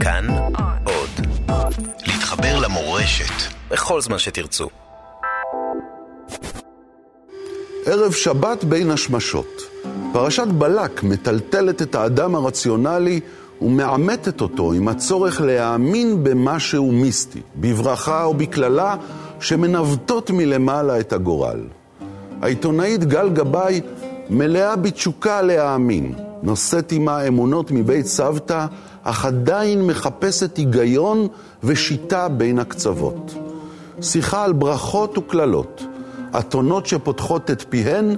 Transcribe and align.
כאן 0.00 0.26
עוד. 0.84 1.26
להתחבר 2.06 2.58
למורשת 2.58 3.52
בכל 3.70 4.00
זמן 4.00 4.18
שתרצו. 4.18 4.68
ערב 7.86 8.12
שבת 8.12 8.64
בין 8.64 8.90
השמשות. 8.90 9.62
פרשת 10.12 10.46
בלק 10.46 11.02
מטלטלת 11.02 11.82
את 11.82 11.94
האדם 11.94 12.34
הרציונלי 12.34 13.20
ומעמתת 13.60 14.40
אותו 14.40 14.72
עם 14.72 14.88
הצורך 14.88 15.40
להאמין 15.40 16.24
במשהו 16.24 16.92
מיסטי, 16.92 17.40
בברכה 17.56 18.24
או 18.24 18.34
בקללה 18.34 18.96
שמנווטות 19.40 20.30
מלמעלה 20.30 21.00
את 21.00 21.12
הגורל. 21.12 21.60
העיתונאית 22.42 23.04
גל 23.04 23.28
גבאי 23.28 23.80
מלאה 24.30 24.76
בתשוקה 24.76 25.42
להאמין, 25.42 26.14
נושאת 26.42 26.92
עימה 26.92 27.26
אמונות 27.28 27.70
מבית 27.70 28.06
סבתא, 28.06 28.66
אך 29.02 29.24
עדיין 29.24 29.86
מחפשת 29.86 30.56
היגיון 30.56 31.28
ושיטה 31.64 32.28
בין 32.28 32.58
הקצוות. 32.58 33.34
שיחה 34.00 34.44
על 34.44 34.52
ברכות 34.52 35.18
וקללות, 35.18 35.82
אתונות 36.38 36.86
שפותחות 36.86 37.50
את 37.50 37.64
פיהן 37.68 38.16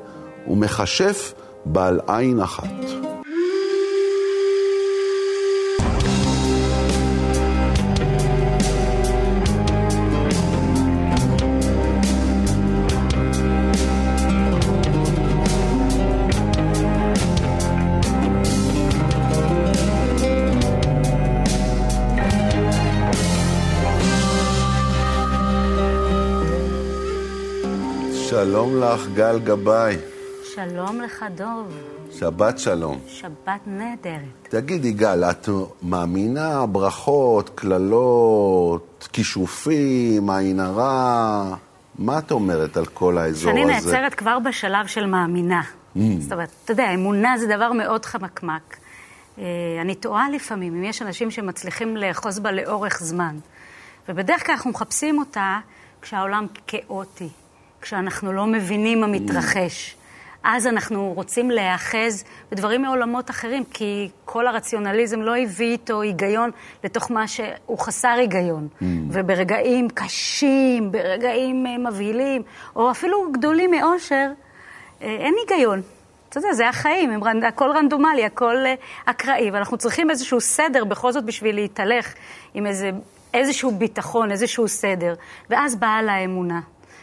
ומכשף 0.49 1.35
בעל 1.65 2.01
עין 2.07 2.41
אחת. 2.41 3.02
שלום 28.53 28.81
לך, 28.81 29.06
גל 29.14 29.39
גבאי. 29.39 29.97
שלום 30.55 31.00
לך, 31.00 31.25
דוב. 31.34 31.77
שבת 32.19 32.59
שלום. 32.59 32.98
שבת 33.06 33.61
נהדרת. 33.67 34.48
תגידי, 34.48 34.92
גל, 34.92 35.25
את 35.25 35.48
מאמינה 35.83 36.67
ברכות, 36.67 37.50
קללות, 37.55 39.09
כישופים, 39.12 40.31
עין 40.31 40.61
הרע? 40.61 41.55
מה 41.98 42.19
את 42.19 42.33
אומרת 42.33 42.77
על 42.77 42.86
כל 42.86 43.19
האזור 43.19 43.50
הזה? 43.50 43.61
שאני 43.61 43.72
נעצרת 43.75 44.14
כבר 44.14 44.39
בשלב 44.39 44.87
של 44.87 45.06
מאמינה. 45.06 45.62
Mm. 45.62 46.00
זאת 46.20 46.33
אומרת, 46.33 46.48
אתה 46.64 46.72
יודע, 46.72 46.94
אמונה 46.94 47.39
זה 47.39 47.47
דבר 47.56 47.72
מאוד 47.72 48.05
חמקמק. 48.05 48.77
אה, 49.39 49.44
אני 49.81 49.94
טועה 49.94 50.31
לפעמים, 50.31 50.75
אם 50.77 50.84
יש 50.84 51.03
אנשים 51.03 51.31
שמצליחים 51.31 51.97
לאחוז 51.97 52.39
בה 52.39 52.53
לאורך 52.53 52.98
זמן. 53.03 53.37
ובדרך 54.09 54.47
כלל 54.47 54.55
אנחנו 54.55 54.70
מחפשים 54.70 55.19
אותה 55.19 55.59
כשהעולם 56.03 56.47
כאוטי, 56.66 57.28
כשאנחנו 57.83 58.33
לא 58.33 58.47
מבינים 58.47 59.00
מה 59.00 59.06
מתרחש. 59.06 59.97
אז 60.44 60.66
אנחנו 60.66 61.12
רוצים 61.16 61.50
להיאחז 61.50 62.25
בדברים 62.52 62.83
מעולמות 62.83 63.30
אחרים, 63.30 63.64
כי 63.64 64.08
כל 64.25 64.47
הרציונליזם 64.47 65.22
לא 65.22 65.36
הביא 65.36 65.72
איתו 65.72 66.00
היגיון 66.00 66.50
לתוך 66.84 67.10
מה 67.10 67.28
שהוא 67.28 67.78
חסר 67.78 68.08
היגיון. 68.08 68.69
Mm. 68.69 68.84
וברגעים 69.10 69.88
קשים, 69.94 70.92
ברגעים 70.92 71.66
אה, 71.66 71.78
מבהילים, 71.78 72.42
או 72.77 72.91
אפילו 72.91 73.33
גדולים 73.33 73.70
מאושר, 73.70 74.30
אה, 75.03 75.16
אין 75.20 75.34
היגיון. 75.41 75.83
אתה 76.28 76.38
יודע, 76.38 76.53
זה 76.53 76.69
החיים, 76.69 77.20
הכל 77.48 77.70
רנדומלי, 77.75 78.25
הכל 78.25 78.56
אה, 78.56 78.75
אקראי, 79.05 79.50
ואנחנו 79.50 79.77
צריכים 79.77 80.10
איזשהו 80.10 80.41
סדר 80.41 80.84
בכל 80.84 81.12
זאת 81.12 81.25
בשביל 81.25 81.55
להתהלך 81.55 82.14
עם 82.55 82.66
איזה, 82.66 82.91
איזשהו 83.34 83.70
ביטחון, 83.70 84.30
איזשהו 84.30 84.69
סדר. 84.69 85.14
ואז 85.50 85.77
באה 85.77 86.03
לה 86.03 86.12
האמונה. 86.12 86.60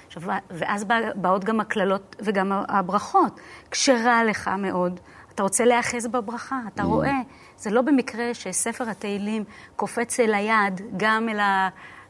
עכשיו, 0.09 0.23
ואז 0.49 0.85
באות 1.15 1.43
גם 1.43 1.59
הקללות 1.59 2.15
וגם 2.19 2.51
הברכות. 2.67 3.39
כשרע 3.71 4.23
לך 4.23 4.47
מאוד, 4.57 4.99
אתה 5.35 5.43
רוצה 5.43 5.65
להיאחז 5.65 6.07
בברכה, 6.07 6.59
אתה 6.73 6.83
mm. 6.83 6.85
רואה. 6.85 7.19
זה 7.57 7.69
לא 7.69 7.81
במקרה 7.81 8.33
שספר 8.33 8.89
התהילים 8.89 9.43
קופץ 9.75 10.19
אל 10.19 10.33
היד, 10.33 10.81
גם 10.97 11.29
אל 11.29 11.39
ה... 11.39 11.69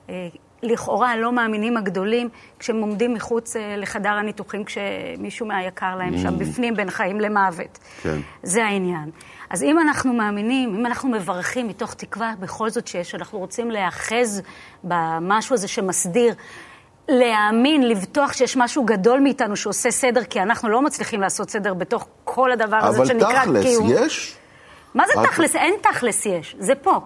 אה, 0.09 0.27
לכאורה 0.63 1.11
הלא 1.11 1.31
מאמינים 1.31 1.77
הגדולים, 1.77 2.29
כשהם 2.59 2.81
עומדים 2.81 3.13
מחוץ 3.13 3.55
אה, 3.55 3.75
לחדר 3.77 4.09
הניתוחים, 4.09 4.63
כשמישהו 4.63 5.45
מהיקר 5.45 5.95
להם 5.95 6.17
שם, 6.17 6.35
mm. 6.35 6.39
בפנים, 6.39 6.75
בין 6.75 6.89
חיים 6.89 7.19
למוות. 7.19 7.79
כן. 8.01 8.19
זה 8.43 8.65
העניין. 8.65 9.09
אז 9.49 9.63
אם 9.63 9.79
אנחנו 9.79 10.13
מאמינים, 10.13 10.75
אם 10.75 10.85
אנחנו 10.85 11.09
מברכים 11.09 11.67
מתוך 11.67 11.93
תקווה 11.93 12.33
בכל 12.39 12.69
זאת 12.69 12.87
שיש, 12.87 13.15
אנחנו 13.15 13.39
רוצים 13.39 13.71
להיאחז 13.71 14.41
במשהו 14.83 15.53
הזה 15.53 15.67
שמסדיר 15.67 16.33
להאמין, 17.09 17.87
לבטוח 17.87 18.33
שיש 18.33 18.57
משהו 18.57 18.85
גדול 18.85 19.19
מאיתנו 19.19 19.55
שעושה 19.55 19.91
סדר, 19.91 20.23
כי 20.23 20.41
אנחנו 20.41 20.69
לא 20.69 20.81
מצליחים 20.81 21.21
לעשות 21.21 21.49
סדר 21.49 21.73
בתוך 21.73 22.07
כל 22.23 22.51
הדבר 22.51 22.77
הזה 22.77 23.05
שנקרא 23.05 23.43
קיום. 23.43 23.55
אבל 23.55 23.61
תכלס, 23.61 24.05
יש? 24.05 24.35
מה 24.93 25.03
זה 25.07 25.21
את... 25.21 25.25
תכלס? 25.27 25.55
אין 25.55 25.73
תכלס 25.81 26.25
יש, 26.25 26.55
זה 26.59 26.75
פה. 26.75 26.99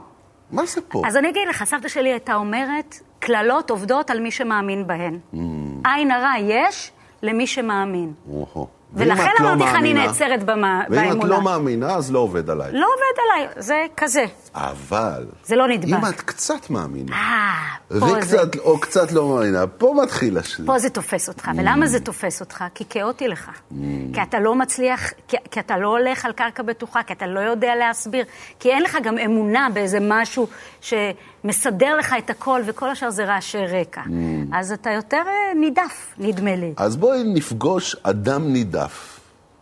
מה 0.52 0.66
זה 0.66 0.82
פה? 0.82 1.02
אז 1.06 1.18
אני 1.18 1.30
אגיד 1.30 1.48
לך, 1.50 1.64
סבתא 1.64 1.88
שלי 1.88 2.10
הייתה 2.10 2.34
אומרת, 2.36 3.00
קללות 3.20 3.70
עובדות 3.70 4.10
על 4.10 4.20
מי 4.20 4.32
שמאמין 4.32 4.88
בהן. 4.88 5.20
Mm. 5.34 5.38
עין 5.86 6.12
הרע 6.12 6.32
יש 6.40 6.92
למי 7.24 7.48
שמאמין. 7.48 8.14
אוהו. 8.30 8.68
ולכן 8.94 9.30
לא 9.40 9.54
אמרתי 9.54 9.72
לך, 9.72 9.76
אני 9.76 9.94
נעצרת 9.94 10.44
באמונה. 10.44 10.82
ואם 10.90 11.20
את 11.20 11.24
לא 11.24 11.42
מאמינה, 11.42 11.96
אז 11.96 12.12
לא 12.12 12.20
עובד 12.20 12.50
עליי. 12.50 12.72
לא 12.72 12.88
עובד 12.96 13.20
עליי, 13.26 13.48
זה 13.58 13.86
כזה. 13.98 14.26
אבל... 14.56 15.26
זה 15.46 15.56
לא 15.56 15.68
נדבק. 15.68 15.90
אם 15.90 16.06
את 16.06 16.22
קצת 16.22 16.70
מאמינה, 16.70 17.16
אה, 17.16 18.00
פה 18.00 18.06
וקצת, 18.06 18.54
זה... 18.54 18.60
או 18.60 18.80
קצת 18.80 19.12
לא 19.12 19.30
מאמינה, 19.30 19.68
פה 19.68 19.96
מתחיל 20.04 20.38
השני. 20.38 20.66
פה 20.66 20.80
זה 20.80 20.90
תופס 20.90 21.30
אותך. 21.30 21.48
Mm. 21.48 21.52
ולמה 21.58 21.88
זה 21.88 22.00
תופס 22.00 22.42
אותך? 22.42 22.64
כי 22.76 22.84
כאוטי 22.90 23.28
לך. 23.28 23.50
Mm. 23.50 23.76
כי 24.14 24.22
אתה 24.22 24.40
לא 24.40 24.56
מצליח, 24.56 25.12
כי, 25.28 25.38
כי 25.52 25.60
אתה 25.60 25.78
לא 25.78 25.88
הולך 25.88 26.26
על 26.26 26.32
קרקע 26.32 26.64
בטוחה, 26.64 27.04
כי 27.04 27.14
אתה 27.14 27.28
לא 27.28 27.40
יודע 27.40 27.76
להסביר, 27.76 28.26
כי 28.60 28.70
אין 28.70 28.84
לך 28.84 28.98
גם 29.04 29.18
אמונה 29.18 29.68
באיזה 29.74 29.98
משהו 30.02 30.48
שמסדר 30.82 31.96
לך 31.98 32.16
את 32.18 32.30
הכל, 32.30 32.62
וכל 32.66 32.90
השאר 32.90 33.10
זה 33.10 33.26
רעשי 33.26 33.58
רקע. 33.58 34.02
Mm. 34.02 34.10
אז 34.54 34.72
אתה 34.72 34.92
יותר 34.92 35.22
אה, 35.28 35.60
נידף, 35.60 36.14
נדמה 36.18 36.56
לי. 36.56 36.74
אז 36.78 36.96
בואי 36.98 37.24
נפגוש 37.24 37.96
אדם 38.04 38.54
נידף. 38.54 38.83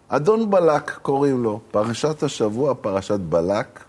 אדון 0.08 0.50
בלק 0.50 0.92
קוראים 1.02 1.44
לו, 1.44 1.60
פרשת 1.72 2.24
השבוע, 2.24 2.74
פרשת 2.82 3.20
בלק, 3.20 3.80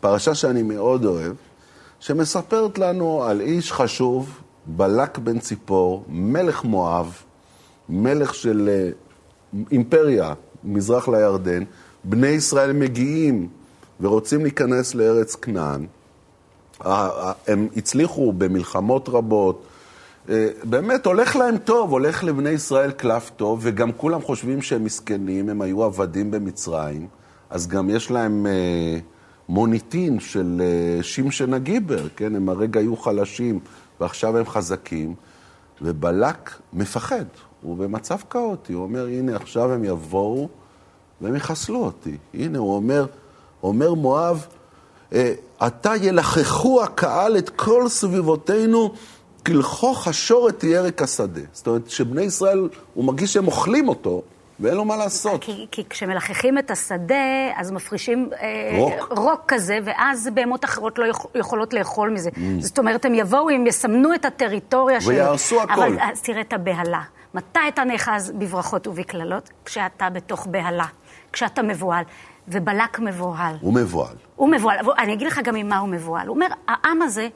פרשה 0.00 0.34
שאני 0.34 0.62
מאוד 0.62 1.04
אוהב, 1.04 1.32
שמספרת 2.00 2.78
לנו 2.78 3.22
על 3.22 3.40
איש 3.40 3.72
חשוב, 3.72 4.40
בלק 4.66 5.18
בן 5.18 5.38
ציפור, 5.38 6.04
מלך 6.08 6.64
מואב, 6.64 7.22
מלך 7.88 8.34
של 8.34 8.68
אה, 8.72 8.90
אימפריה, 9.70 10.34
מזרח 10.64 11.08
לירדן, 11.08 11.64
בני 12.04 12.28
ישראל 12.28 12.72
מגיעים 12.72 13.48
ורוצים 14.00 14.42
להיכנס 14.42 14.94
לארץ 14.94 15.34
כנען. 15.34 15.86
הם 17.46 17.68
הצליחו 17.76 18.32
במלחמות 18.32 19.08
רבות, 19.08 19.66
באמת 20.64 21.06
הולך 21.06 21.36
להם 21.36 21.58
טוב, 21.58 21.90
הולך 21.90 22.24
לבני 22.24 22.50
ישראל 22.50 22.90
קלף 22.90 23.30
טוב, 23.36 23.58
וגם 23.62 23.92
כולם 23.92 24.22
חושבים 24.22 24.62
שהם 24.62 24.84
מסכנים, 24.84 25.48
הם 25.48 25.62
היו 25.62 25.84
עבדים 25.84 26.30
במצרים, 26.30 27.06
אז 27.50 27.66
גם 27.66 27.90
יש 27.90 28.10
להם 28.10 28.46
אה, 28.46 28.98
מוניטין 29.48 30.20
של 30.20 30.62
אה, 30.64 31.02
שמשון 31.02 31.54
הגיבר, 31.54 32.08
כן? 32.16 32.36
הם 32.36 32.48
הרגע 32.48 32.80
היו 32.80 32.96
חלשים 32.96 33.60
ועכשיו 34.00 34.38
הם 34.38 34.46
חזקים, 34.46 35.14
ובלק 35.82 36.50
מפחד, 36.72 37.24
הוא 37.62 37.76
במצב 37.76 38.16
כאוטי, 38.30 38.72
הוא 38.72 38.82
אומר, 38.82 39.06
הנה 39.06 39.36
עכשיו 39.36 39.72
הם 39.72 39.84
יבואו 39.84 40.48
והם 41.20 41.36
יחסלו 41.36 41.84
אותי. 41.84 42.16
הנה, 42.34 42.58
הוא 42.58 42.76
אומר, 42.76 43.06
אומר 43.62 43.94
מואב, 43.94 44.46
עתה 45.58 45.92
ילחכו 46.00 46.82
הקהל 46.82 47.38
את 47.38 47.50
כל 47.50 47.88
סביבותינו 47.88 48.92
כלכוך 49.46 50.08
השור 50.08 50.48
ירק 50.62 51.02
השדה. 51.02 51.40
זאת 51.52 51.66
אומרת, 51.66 51.90
שבני 51.90 52.22
ישראל, 52.22 52.68
הוא 52.94 53.04
מרגיש 53.04 53.32
שהם 53.32 53.46
אוכלים 53.46 53.88
אותו, 53.88 54.22
ואין 54.60 54.74
לו 54.74 54.84
מה 54.84 54.96
לעשות. 54.96 55.44
כי, 55.44 55.66
כי 55.70 55.84
כשמלחכים 55.90 56.58
את 56.58 56.70
השדה, 56.70 57.14
אז 57.56 57.70
מפרישים 57.70 58.30
אה, 58.40 58.78
רוק. 58.78 59.18
רוק 59.18 59.40
כזה, 59.48 59.78
ואז 59.84 60.28
בהמות 60.34 60.64
אחרות 60.64 60.98
לא 60.98 61.04
יכול, 61.04 61.30
יכולות 61.34 61.74
לאכול 61.74 62.10
מזה. 62.10 62.30
Mm. 62.30 62.38
זאת 62.60 62.78
אומרת, 62.78 63.04
הם 63.04 63.14
יבואו, 63.14 63.50
הם 63.50 63.66
יסמנו 63.66 64.14
את 64.14 64.24
הטריטוריה 64.24 65.00
שלהם. 65.00 65.16
ויהרסו 65.16 65.62
הכל. 65.62 65.72
אבל 65.72 65.96
אז 66.00 66.22
תראה 66.22 66.40
את 66.40 66.52
הבהלה. 66.52 67.02
מתי 67.34 67.58
אתה 67.68 67.84
נאחז 67.84 68.32
בברכות 68.38 68.86
ובקללות? 68.86 69.50
כשאתה 69.64 70.10
בתוך 70.10 70.46
בהלה, 70.46 70.86
כשאתה 71.32 71.62
מבוהל. 71.62 72.04
ובלק 72.48 72.98
מבוהל. 72.98 73.56
הוא 73.60 73.74
מבוהל. 73.74 74.16
הוא 74.36 74.48
מבוהל. 74.48 74.78
אני 74.98 75.12
אגיד 75.12 75.26
לך 75.26 75.40
גם 75.44 75.56
עם 75.56 75.68
מה 75.68 75.78
הוא 75.78 75.88
מבוהל. 75.88 76.26
הוא 76.26 76.34
אומר, 76.34 76.46
העם 76.68 77.02
הזה... 77.02 77.28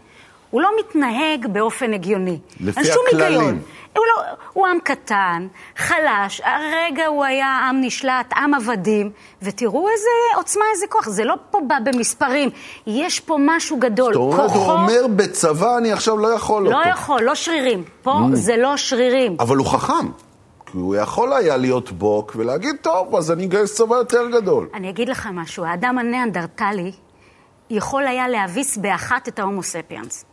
הוא 0.51 0.63
לא 0.63 0.71
מתנהג 0.81 1.47
באופן 1.53 1.95
הגיוני. 1.95 2.39
לפי 2.61 2.81
אין 2.81 2.87
שום 2.87 3.05
הכללים. 3.09 3.41
היגיון. 3.41 3.61
הוא, 3.97 4.05
לא, 4.07 4.23
הוא 4.53 4.67
עם 4.67 4.79
קטן, 4.85 5.47
חלש, 5.77 6.41
הרגע 6.45 7.07
הוא 7.07 7.25
היה 7.25 7.69
עם 7.69 7.81
נשלט, 7.81 8.33
עם 8.37 8.55
עבדים, 8.55 9.11
ותראו 9.43 9.89
איזה 9.89 10.09
עוצמה, 10.37 10.65
איזה 10.75 10.87
כוח. 10.89 11.09
זה 11.09 11.25
לא 11.25 11.35
פה 11.51 11.61
בא 11.69 11.75
במספרים, 11.85 12.51
יש 12.87 13.21
פה 13.21 13.37
משהו 13.41 13.77
גדול. 13.77 14.15
זאת 14.15 14.23
אומרת, 14.23 14.51
הוא 14.51 14.73
אומר, 14.73 15.07
בצבא 15.17 15.79
אני 15.79 15.93
עכשיו 15.93 16.19
לא 16.19 16.29
יכול 16.29 16.63
לא 16.63 16.79
אותו. 16.79 16.89
יכול, 16.89 17.23
לא 17.23 17.35
שרירים. 17.35 17.85
פה 18.03 18.13
זה 18.33 18.57
לא 18.57 18.77
שרירים. 18.77 19.37
אבל 19.41 19.57
הוא 19.57 19.67
חכם. 19.67 20.09
כי 20.67 20.79
הוא 20.79 20.97
יכול 20.97 21.33
היה 21.33 21.57
להיות 21.57 21.93
בוק 21.93 22.33
ולהגיד, 22.37 22.77
טוב, 22.83 23.17
אז 23.17 23.31
אני 23.31 23.45
אגייס 23.45 23.75
צבא 23.75 23.97
יותר 23.97 24.29
גדול. 24.29 24.69
אני 24.75 24.91
אגיד 24.91 25.09
לך 25.09 25.29
משהו, 25.33 25.65
האדם 25.65 25.99
הניאנדרטלי 25.99 26.93
יכול 27.71 28.07
היה 28.07 28.29
להביס 28.29 28.77
באחת 28.77 29.29
את 29.29 29.39
ההומו 29.39 29.63
ספיאנס. 29.63 30.25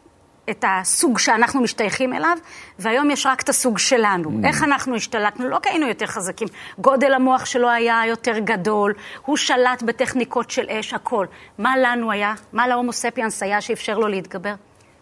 את 0.49 0.65
הסוג 0.67 1.19
שאנחנו 1.19 1.61
משתייכים 1.61 2.13
אליו, 2.13 2.37
והיום 2.79 3.11
יש 3.11 3.25
רק 3.25 3.41
את 3.41 3.49
הסוג 3.49 3.77
שלנו. 3.77 4.29
Mm. 4.29 4.47
איך 4.47 4.63
אנחנו 4.63 4.95
השתלטנו? 4.95 5.49
לא 5.49 5.59
כי 5.63 5.69
היינו 5.69 5.87
יותר 5.87 6.05
חזקים. 6.05 6.47
גודל 6.77 7.13
המוח 7.13 7.45
שלו 7.45 7.69
היה 7.69 8.01
יותר 8.07 8.39
גדול, 8.39 8.93
הוא 9.25 9.37
שלט 9.37 9.83
בטכניקות 9.83 10.51
של 10.51 10.65
אש, 10.69 10.93
הכל. 10.93 11.25
מה 11.57 11.77
לנו 11.77 12.11
היה? 12.11 12.33
מה 12.53 12.67
להומו 12.67 12.93
ספיאנס 12.93 13.43
היה 13.43 13.61
שאפשר 13.61 13.97
לו 13.97 14.07
להתגבר? 14.07 14.53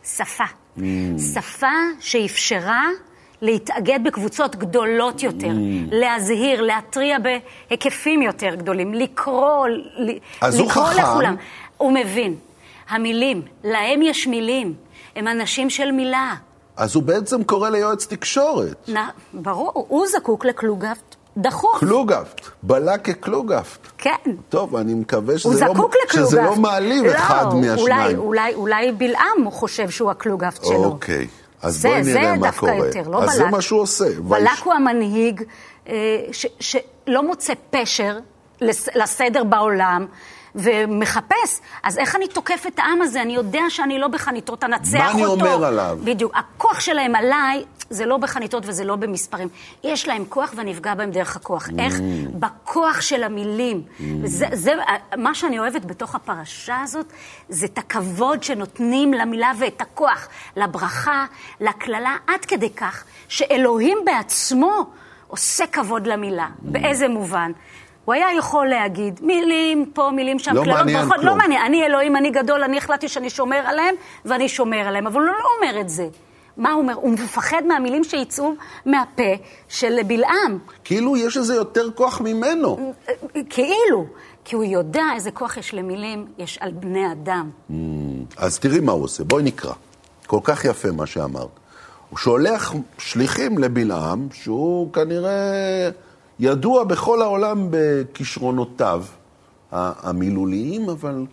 שפה. 0.03 0.43
Mm. 0.77 0.81
שפה 1.33 1.67
שאפשרה 1.99 2.87
להתאגד 3.41 3.99
בקבוצות 4.03 4.55
גדולות 4.55 5.23
יותר, 5.23 5.47
mm. 5.47 5.91
להזהיר, 5.91 6.61
להתריע 6.61 7.17
בהיקפים 7.19 8.21
יותר 8.21 8.55
גדולים, 8.55 8.93
לקרוא, 8.93 9.67
אז 10.41 10.59
הוא 10.59 10.69
לקרוא 10.69 10.85
חכם. 10.85 11.01
לכולם. 11.01 11.35
הוא 11.77 11.91
מבין. 11.91 12.35
המילים, 12.89 13.41
להם 13.63 14.01
יש 14.01 14.27
מילים, 14.27 14.73
הם 15.15 15.27
אנשים 15.27 15.69
של 15.69 15.91
מילה. 15.91 16.33
אז 16.77 16.95
הוא 16.95 17.03
בעצם 17.03 17.43
קורא 17.43 17.69
ליועץ 17.69 18.07
תקשורת. 18.07 18.89
נ... 18.89 18.93
ברור, 19.33 19.71
הוא 19.87 20.05
זקוק 20.07 20.45
לקלוגפט 20.45 21.15
דחוף. 21.37 21.79
קלוגפט, 21.79 22.41
בלק 22.63 23.01
כקלוגפט. 23.05 23.79
כן. 23.97 24.11
טוב, 24.49 24.75
אני 24.75 24.93
מקווה 24.93 25.37
שזה, 25.39 25.65
לא. 25.65 25.73
שזה 26.11 26.41
לא 26.41 26.55
מעליב 26.55 27.05
אחד 27.05 27.45
אולי, 27.51 27.67
מהשניים. 27.69 28.19
אולי, 28.19 28.53
אולי 28.53 28.91
בלעם 28.91 29.43
הוא 29.43 29.51
חושב 29.53 29.89
שהוא 29.89 30.11
הקלוגפט 30.11 30.65
שלו. 30.65 30.83
אוקיי, 30.85 31.27
אז 31.61 31.75
זה, 31.81 31.89
בואי 31.89 32.03
זה 32.03 32.13
נראה 32.19 32.35
מה 32.35 32.47
דווקא 32.47 32.59
קורה. 32.59 32.75
יותר, 32.75 33.09
לא 33.09 33.23
אז 33.23 33.29
בלק. 33.29 33.35
זה 33.37 33.45
מה 33.45 33.61
שהוא 33.61 33.81
עושה. 33.81 34.05
בלק 34.21 34.41
ויש- 34.51 34.59
הוא 34.63 34.73
המנהיג 34.73 35.43
אה, 35.87 35.93
ש, 36.31 36.45
שלא 36.59 37.23
מוצא 37.27 37.53
פשר 37.69 38.17
לס, 38.61 38.89
לסדר 38.95 39.43
בעולם. 39.43 40.05
ומחפש, 40.55 41.59
אז 41.83 41.97
איך 41.97 42.15
אני 42.15 42.27
תוקף 42.27 42.63
את 42.67 42.79
העם 42.79 43.01
הזה? 43.01 43.21
אני 43.21 43.35
יודע 43.35 43.61
שאני 43.69 43.99
לא 43.99 44.07
בחניתות, 44.07 44.63
אנצח 44.63 44.99
מה 44.99 45.11
אותו. 45.11 45.45
אני 45.45 45.53
אומר 45.53 45.65
עליו? 45.65 45.97
בדיוק. 46.03 46.31
הכוח 46.35 46.79
שלהם 46.79 47.15
עליי, 47.15 47.63
זה 47.89 48.05
לא 48.05 48.17
בחניתות 48.17 48.63
וזה 48.65 48.83
לא 48.83 48.95
במספרים. 48.95 49.47
יש 49.83 50.07
להם 50.07 50.25
כוח 50.29 50.53
ואני 50.55 50.71
אפגע 50.71 50.95
בהם 50.95 51.11
דרך 51.11 51.35
הכוח. 51.35 51.69
איך? 51.79 51.99
בכוח 52.33 53.01
של 53.01 53.23
המילים. 53.23 53.81
זה, 54.23 54.45
זה, 54.53 54.73
מה 55.17 55.35
שאני 55.35 55.59
אוהבת 55.59 55.85
בתוך 55.85 56.15
הפרשה 56.15 56.81
הזאת, 56.81 57.05
זה 57.49 57.65
את 57.65 57.77
הכבוד 57.77 58.43
שנותנים 58.43 59.13
למילה 59.13 59.51
ואת 59.59 59.81
הכוח, 59.81 60.27
לברכה, 60.55 61.25
לקללה, 61.61 62.17
עד 62.27 62.45
כדי 62.45 62.69
כך 62.69 63.03
שאלוהים 63.27 63.97
בעצמו 64.05 64.85
עושה 65.27 65.67
כבוד 65.67 66.07
למילה. 66.07 66.47
באיזה 66.59 67.07
מובן? 67.07 67.51
הוא 68.05 68.13
היה 68.13 68.27
יכול 68.37 68.67
להגיד, 68.67 69.19
מילים 69.23 69.85
פה, 69.93 70.11
מילים 70.15 70.39
שם, 70.39 70.55
לא 70.55 70.63
קללות, 70.63 70.77
מעניין 70.79 70.99
ברכות, 70.99 71.15
כלום. 71.15 71.27
לא 71.27 71.35
מעניין. 71.35 71.61
אני 71.65 71.85
אלוהים, 71.85 72.15
אני 72.15 72.31
גדול, 72.31 72.63
אני 72.63 72.77
החלטתי 72.77 73.07
שאני 73.07 73.29
שומר 73.29 73.61
עליהם, 73.65 73.95
ואני 74.25 74.49
שומר 74.49 74.87
עליהם. 74.87 75.07
אבל 75.07 75.21
הוא 75.21 75.27
לא 75.27 75.47
אומר 75.57 75.81
את 75.81 75.89
זה. 75.89 76.07
מה 76.57 76.71
הוא 76.71 76.81
אומר? 76.81 76.93
הוא 76.93 77.11
מפחד 77.11 77.61
מהמילים 77.67 78.03
שיצאו 78.03 78.53
מהפה 78.85 79.33
של 79.69 79.99
בלעם. 80.07 80.59
כאילו 80.83 81.17
יש 81.17 81.37
איזה 81.37 81.55
יותר 81.55 81.91
כוח 81.95 82.21
ממנו. 82.21 82.93
כאילו. 83.49 84.05
כי 84.45 84.55
הוא 84.55 84.63
יודע 84.63 85.03
איזה 85.15 85.31
כוח 85.31 85.57
יש 85.57 85.73
למילים, 85.73 86.25
יש 86.37 86.57
על 86.61 86.71
בני 86.71 87.11
אדם. 87.11 87.49
אז 88.37 88.59
תראי 88.59 88.79
מה 88.79 88.91
הוא 88.91 89.03
עושה, 89.03 89.23
בואי 89.23 89.43
נקרא. 89.43 89.73
כל 90.27 90.39
כך 90.43 90.65
יפה 90.65 90.91
מה 90.91 91.05
שאמרת. 91.05 91.59
הוא 92.09 92.17
שולח 92.17 92.73
שליחים 92.97 93.57
לבלעם, 93.57 94.27
שהוא 94.33 94.93
כנראה 94.93 95.89
ידוע 96.39 96.83
בכל 96.83 97.21
העולם 97.21 97.67
בכישרונותיו 97.69 99.03
המילוליים, 99.71 100.89
אבל 100.89 101.25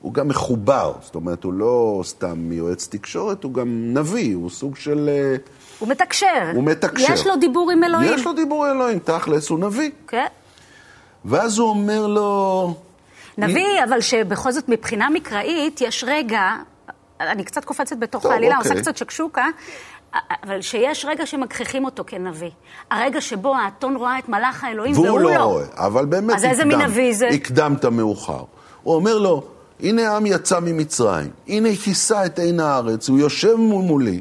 הוא 0.00 0.14
גם 0.14 0.28
מחובר. 0.28 0.92
זאת 1.02 1.14
אומרת, 1.14 1.44
הוא 1.44 1.52
לא 1.52 2.00
סתם 2.04 2.52
יועץ 2.52 2.88
תקשורת, 2.88 3.44
הוא 3.44 3.54
גם 3.54 3.94
נביא, 3.94 4.34
הוא 4.34 4.50
סוג 4.50 4.76
של... 4.76 5.08
אה, 5.12 5.36
הוא 5.78 5.88
מתקשר. 5.88 6.50
הוא 6.54 6.64
מתקשר. 6.64 7.12
יש 7.12 7.26
לו 7.26 7.36
דיבור 7.36 7.70
עם 7.70 7.84
אלוהים. 7.84 8.14
יש 8.14 8.26
לו 8.26 8.32
דיבור 8.32 8.70
אלוהים, 8.70 8.98
תכלס, 8.98 9.48
הוא 9.48 9.58
נביא. 9.58 9.90
כן. 10.08 10.26
ואז 11.24 11.58
הוא 11.58 11.68
אומר 11.68 12.06
לו... 12.06 12.74
נביא, 13.38 13.84
אבל 13.88 14.00
שבכל 14.00 14.52
זאת 14.52 14.68
מבחינה 14.68 15.10
מקראית 15.10 15.80
יש 15.80 16.04
רגע, 16.06 16.40
אני 17.20 17.44
קצת 17.44 17.64
קופצת 17.64 17.96
בתוך 17.98 18.22
טוב, 18.22 18.32
העלילה, 18.32 18.56
אוקיי. 18.56 18.70
עושה 18.70 18.82
קצת 18.82 18.96
שקשוקה, 18.96 19.46
אבל 20.44 20.60
שיש 20.60 21.04
רגע 21.04 21.26
שמגחיכים 21.26 21.84
אותו 21.84 22.04
כנביא. 22.06 22.50
הרגע 22.90 23.20
שבו 23.20 23.54
האתון 23.54 23.96
רואה 23.96 24.18
את 24.18 24.28
מלאך 24.28 24.64
האלוהים 24.64 24.94
והוא, 24.94 25.06
והוא 25.06 25.20
לא 25.20 25.44
רואה, 25.44 25.64
אבל 25.74 26.04
באמת 26.04 26.36
אז 26.36 26.44
איזה 26.44 26.64
מין 26.64 26.80
נביא 26.80 27.14
זה? 27.14 27.28
הקדמת 27.28 27.84
מאוחר. 27.84 28.42
הוא 28.82 28.94
אומר 28.94 29.18
לו, 29.18 29.42
הנה 29.80 30.08
העם 30.08 30.26
יצא 30.26 30.60
ממצרים, 30.60 31.30
הנה 31.48 31.68
כיסה 31.76 32.26
את 32.26 32.38
עין 32.38 32.60
הארץ, 32.60 33.08
הוא 33.08 33.18
יושב 33.18 33.54
מול 33.54 33.84
מולי. 33.84 34.20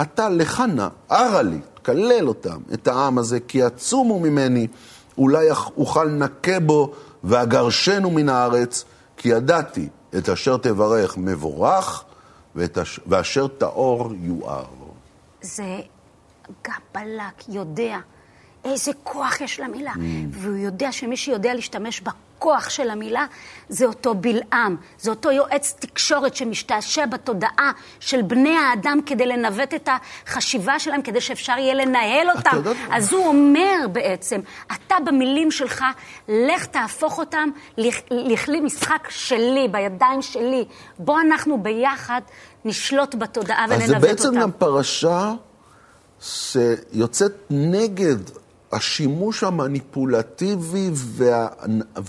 אתה 0.00 0.28
לך 0.28 0.62
נא, 0.74 0.88
ערה 1.08 1.42
לי, 1.42 1.58
כלל 1.84 2.28
אותם, 2.28 2.60
את 2.74 2.88
העם 2.88 3.18
הזה, 3.18 3.40
כי 3.40 3.62
עצומו 3.62 4.20
ממני, 4.20 4.66
אולי 5.18 5.46
אוכל 5.76 6.08
נקה 6.08 6.60
בו 6.60 6.92
ואגרשנו 7.24 8.10
מן 8.10 8.28
הארץ, 8.28 8.84
כי 9.16 9.28
ידעתי 9.28 9.88
את 10.18 10.28
אשר 10.28 10.56
תברך 10.56 11.18
מבורך, 11.18 12.04
ואת 12.54 12.78
אש... 12.78 13.00
ואשר 13.06 13.46
טהור 13.46 14.12
יואר. 14.22 14.81
זה 15.42 15.80
גם 16.62 16.80
בלק 16.94 17.48
יודע 17.48 17.98
איזה 18.64 18.92
כוח 19.02 19.40
יש 19.40 19.60
למילה, 19.60 19.92
Mm. 19.92 19.98
והוא 20.30 20.56
יודע 20.56 20.92
שמי 20.92 21.16
שיודע 21.16 21.54
להשתמש 21.54 22.00
בכוח 22.00 22.70
של 22.70 22.90
המילה 22.90 23.26
זה 23.68 23.84
אותו 23.86 24.14
בלעם, 24.14 24.76
זה 24.98 25.10
אותו 25.10 25.30
יועץ 25.30 25.74
תקשורת 25.78 26.36
שמשתעשע 26.36 27.06
בתודעה 27.06 27.70
של 28.00 28.22
בני 28.22 28.56
האדם 28.56 28.98
כדי 29.06 29.26
לנווט 29.26 29.74
את 29.74 29.88
החשיבה 30.26 30.78
שלהם, 30.78 31.02
כדי 31.02 31.20
שאפשר 31.20 31.52
יהיה 31.58 31.74
לנהל 31.74 32.30
אותם. 32.36 32.56
יודעת- 32.56 32.76
אז 32.90 33.12
הוא 33.12 33.26
אומר 33.26 33.86
בעצם, 33.92 34.40
אתה 34.72 34.94
במילים 35.06 35.50
שלך, 35.50 35.84
לך 36.28 36.66
תהפוך 36.66 37.18
אותם 37.18 37.48
לכ- 37.78 38.02
לכלי 38.10 38.60
משחק 38.60 39.06
שלי, 39.10 39.68
בידיים 39.70 40.22
שלי. 40.22 40.64
בוא 40.98 41.20
אנחנו 41.20 41.62
ביחד 41.62 42.20
נשלוט 42.64 43.14
בתודעה 43.14 43.64
אז 43.64 43.70
וננווט 43.70 43.88
זה 43.88 43.94
אותם. 43.96 44.06
בעצם 44.08 44.40
גם 44.40 44.50
פרשה 44.58 45.32
שיוצאת 46.20 47.32
נגד 47.50 48.16
השימוש 48.72 49.44
המניפולטיבי 49.44 50.90
וה, 50.94 51.48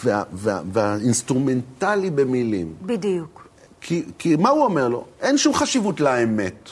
וה, 0.03 0.23
וה, 0.33 0.61
והאינסטרומנטלי 0.71 2.09
במילים. 2.09 2.73
בדיוק. 2.81 3.47
כי, 3.81 4.03
כי 4.17 4.35
מה 4.35 4.49
הוא 4.49 4.63
אומר 4.63 4.87
לו? 4.87 5.05
אין 5.21 5.37
שום 5.37 5.53
חשיבות 5.53 5.99
לאמת. 5.99 6.69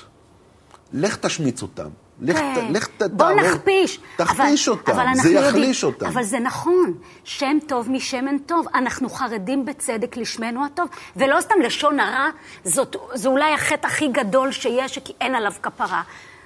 לך 0.93 1.15
תשמיץ 1.15 1.61
אותם. 1.61 1.89
לך, 2.23 2.37
כן. 2.37 2.73
לך 2.73 2.87
ת, 2.97 3.03
בוא 3.03 3.31
נכפיש. 3.31 3.99
תכפיש 4.17 4.67
אבל- 4.69 4.77
אותם, 4.77 4.91
אבל 4.91 5.05
זה 5.15 5.29
יודעים- 5.29 5.49
יחליש 5.49 5.83
אותם. 5.83 6.05
אבל 6.05 6.23
זה 6.23 6.39
נכון, 6.39 6.93
שם 7.23 7.57
טוב 7.67 7.91
משמן 7.91 8.37
טוב. 8.37 8.65
אנחנו 8.75 9.09
חרדים 9.09 9.65
בצדק 9.65 10.17
לשמנו 10.17 10.65
הטוב, 10.65 10.87
ולא 11.17 11.41
סתם 11.41 11.55
לשון 11.63 11.99
הרע, 11.99 12.27
זאת, 12.63 12.95
זה 13.13 13.29
אולי 13.29 13.53
החטא 13.53 13.87
הכי 13.87 14.07
גדול 14.07 14.51
שיש, 14.51 14.99
כי 14.99 15.13
אין 15.21 15.35
עליו 15.35 15.51
כפרה. 15.63 16.01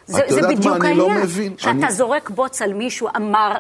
זה, 0.07 0.19
זה 0.29 0.41
בדיוק 0.41 0.65
לא 0.83 0.85
העניין. 0.87 1.21
מבין? 1.21 1.53
שאתה 1.57 1.69
אני- 1.71 1.91
זורק 1.91 2.29
בוץ 2.29 2.61
על 2.61 2.73
מישהו, 2.73 3.07
אמר 3.17 3.51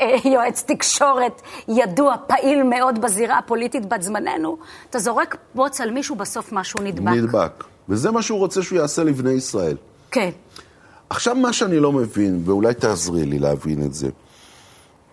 אה, 0.00 0.16
יועץ 0.24 0.62
תקשורת 0.66 1.42
ידוע, 1.68 2.14
פעיל 2.26 2.62
מאוד 2.62 3.00
בזירה 3.00 3.38
הפוליטית 3.38 3.88
בת 3.88 4.02
זמננו, 4.02 4.56
אתה 4.90 4.98
זורק 4.98 5.36
בוץ 5.54 5.80
על 5.80 5.90
מישהו, 5.90 6.16
בסוף 6.16 6.52
משהו 6.52 6.80
נדבק. 6.82 7.12
נדבק. 7.12 7.64
וזה 7.88 8.10
מה 8.10 8.22
שהוא 8.22 8.38
רוצה 8.38 8.62
שהוא 8.62 8.78
יעשה 8.78 9.04
לבני 9.04 9.30
ישראל. 9.30 9.76
כן. 10.10 10.30
עכשיו, 11.10 11.34
מה 11.34 11.52
שאני 11.52 11.78
לא 11.80 11.92
מבין, 11.92 12.42
ואולי 12.44 12.74
תעזרי 12.74 13.24
לי 13.24 13.38
להבין 13.38 13.82
את 13.86 13.94
זה, 13.94 14.08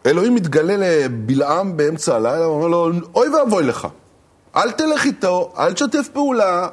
אלוהים 0.05 0.35
מתגלה 0.35 0.75
לבלעם 0.77 1.77
באמצע 1.77 2.15
הלילה, 2.15 2.45
הוא 2.45 2.55
אומר 2.55 2.67
לו, 2.67 2.89
אוי 3.15 3.29
ואבוי 3.29 3.63
לך, 3.63 3.87
אל 4.55 4.71
תלך 4.71 5.05
איתו, 5.05 5.53
אל 5.57 5.73
תשתף 5.73 6.07
פעולה, 6.13 6.67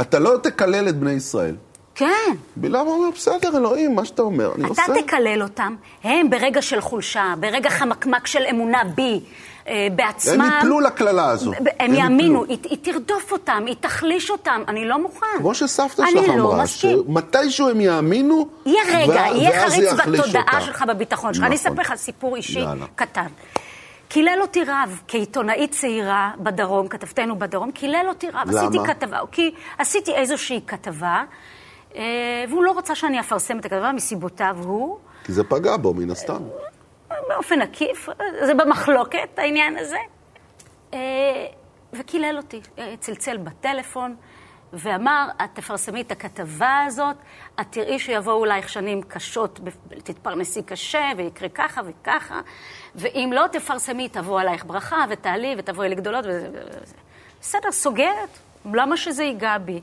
אתה 0.00 0.18
לא 0.18 0.36
תקלל 0.42 0.88
את 0.88 0.96
בני 0.98 1.12
ישראל. 1.12 1.54
כן. 1.94 2.32
בלעם 2.56 2.86
אומר, 2.86 3.10
בסדר, 3.14 3.56
אלוהים, 3.58 3.94
מה 3.94 4.04
שאתה 4.04 4.22
אומר, 4.22 4.52
אני 4.54 4.64
אתה 4.64 4.68
עושה. 4.68 5.02
תקלל 5.02 5.42
אותם, 5.42 5.74
הם 6.04 6.30
ברגע 6.30 6.62
של 6.62 6.80
חולשה, 6.80 7.34
ברגע 7.40 7.70
חמקמק 7.70 8.26
של 8.26 8.42
אמונה 8.50 8.82
בי, 8.94 9.20
אה, 9.68 9.88
בעצמם... 9.96 10.40
הם 10.40 10.58
יפלו 10.58 10.80
לקללה 10.80 11.28
הזו. 11.28 11.52
הם, 11.80 11.94
יאמינו, 11.94 12.44
היא, 12.44 12.58
היא 12.70 12.78
תרדוף 12.82 13.32
אותם, 13.32 13.62
היא 13.66 13.76
תחליש 13.80 14.30
אותם, 14.30 14.62
אני 14.68 14.88
לא 14.88 14.98
מוכן. 14.98 15.26
כמו 15.38 15.54
שסבתא 15.54 16.02
שלך 16.10 16.28
לא 16.36 16.52
אמרה, 16.52 16.66
שמתישהו 16.66 17.68
הם 17.68 17.80
יאמינו, 17.80 18.48
יהיה 18.66 18.82
רגע, 18.88 19.24
יהיה 19.34 19.68
חריץ 19.68 19.92
בתודעה 19.92 20.60
שלך, 20.60 20.84
בביטחון 20.88 21.34
שלך. 21.34 21.42
נכון. 21.42 21.46
אני 21.46 21.56
אספר 21.56 21.82
לך 21.82 21.94
סיפור 21.94 22.36
אישי 22.36 22.60
יאללה. 22.60 22.86
קטן. 22.94 23.26
קילל 24.08 24.38
אותי 24.40 24.64
רב, 24.64 25.00
כעיתונאית 25.08 25.72
צעירה 25.72 26.30
בדרום, 26.38 26.88
כתבתנו 26.88 27.38
בדרום, 27.38 27.70
קילל 27.70 28.06
אותי 28.08 28.30
רב. 28.30 28.50
למה? 28.50 28.60
עשיתי 28.60 28.78
כתבה, 28.86 29.18
כי 29.32 29.54
עשיתי 29.78 30.14
איזושהי 30.14 30.60
כתבה, 30.66 31.22
והוא 32.48 32.64
לא 32.64 32.78
רצה 32.78 32.94
שאני 32.94 33.20
אפרסם 33.20 33.58
את 33.58 33.64
הכתבה 33.64 33.92
מסיבותיו 33.92 34.56
הוא. 34.64 34.98
כי 35.24 35.32
זה 35.32 35.44
פגע 35.44 35.76
בו, 35.76 35.94
מן 35.94 36.10
הסתם. 36.10 36.42
באופן 37.28 37.62
עקיף, 37.62 38.08
זה 38.46 38.54
במחלוקת, 38.54 39.38
העניין 39.38 39.78
הזה. 39.78 39.98
אה, 40.94 40.98
וקילל 41.92 42.36
אותי, 42.36 42.60
אה, 42.78 42.94
צלצל 43.00 43.36
בטלפון. 43.36 44.16
ואמר, 44.72 45.28
את 45.44 45.50
תפרסמי 45.54 46.00
את 46.00 46.12
הכתבה 46.12 46.84
הזאת, 46.86 47.16
את 47.60 47.66
תראי 47.70 47.98
שיבואו 47.98 48.44
אלייך 48.44 48.68
שנים 48.68 49.02
קשות, 49.02 49.60
תתפרנסי 50.04 50.62
קשה, 50.62 51.10
ויקרה 51.16 51.48
ככה 51.48 51.80
וככה, 51.86 52.40
ואם 52.94 53.30
לא 53.34 53.46
תפרסמי, 53.52 54.08
תבוא 54.08 54.40
עלייך 54.40 54.64
ברכה, 54.64 55.04
ותעלי, 55.10 55.54
ותבואי 55.58 55.88
לגדולות, 55.88 56.24
ו... 56.28 56.46
בסדר, 57.40 57.72
סוגרת, 57.72 58.38
למה 58.74 58.96
שזה 58.96 59.24
ייגע 59.24 59.58
בי? 59.58 59.80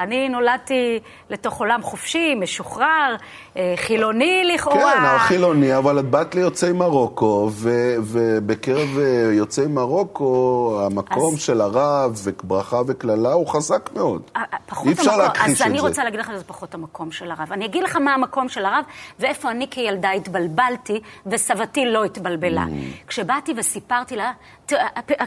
אני 0.00 0.28
נולדתי 0.28 1.00
לתוך 1.30 1.60
עולם 1.60 1.82
חופשי, 1.82 2.34
משוחרר, 2.34 3.16
אה, 3.56 3.74
חילוני 3.76 4.42
לכאורה. 4.54 4.92
כן, 4.92 5.18
חילוני, 5.18 5.76
אבל 5.76 5.98
את 5.98 6.04
באת 6.04 6.34
ליוצאי 6.34 6.72
מרוקו, 6.72 7.50
ו- 7.52 7.96
ובקרב 8.00 8.98
אה, 8.98 9.32
יוצאי 9.32 9.66
מרוקו, 9.66 10.80
המקום 10.86 11.34
אז... 11.34 11.40
של 11.40 11.60
הרב, 11.60 12.20
וברכה 12.24 12.80
וקללה, 12.86 13.32
הוא 13.32 13.46
חזק 13.46 13.90
מאוד. 13.94 14.22
אה, 14.36 14.42
אי 14.86 14.92
אפשר 14.92 15.16
להכחיש 15.16 15.52
את 15.52 15.56
זה. 15.56 15.64
אז 15.64 15.70
אני 15.70 15.80
רוצה 15.80 16.04
להגיד 16.04 16.20
לך 16.20 16.30
שזה 16.34 16.44
פחות 16.44 16.74
המקום 16.74 17.12
של 17.12 17.30
הרב. 17.30 17.52
אני 17.52 17.64
אגיד 17.64 17.82
לך 17.82 17.96
מה 17.96 18.14
המקום 18.14 18.48
של 18.48 18.64
הרב, 18.64 18.84
ואיפה 19.18 19.50
אני 19.50 19.66
כילדה 19.70 20.10
התבלבלתי, 20.10 21.00
וסבתי 21.26 21.84
לא 21.84 22.04
התבלבלה. 22.04 22.64
Mm. 22.64 23.08
כשבאתי 23.08 23.54
וסיפרתי 23.56 24.16
לה, 24.16 24.32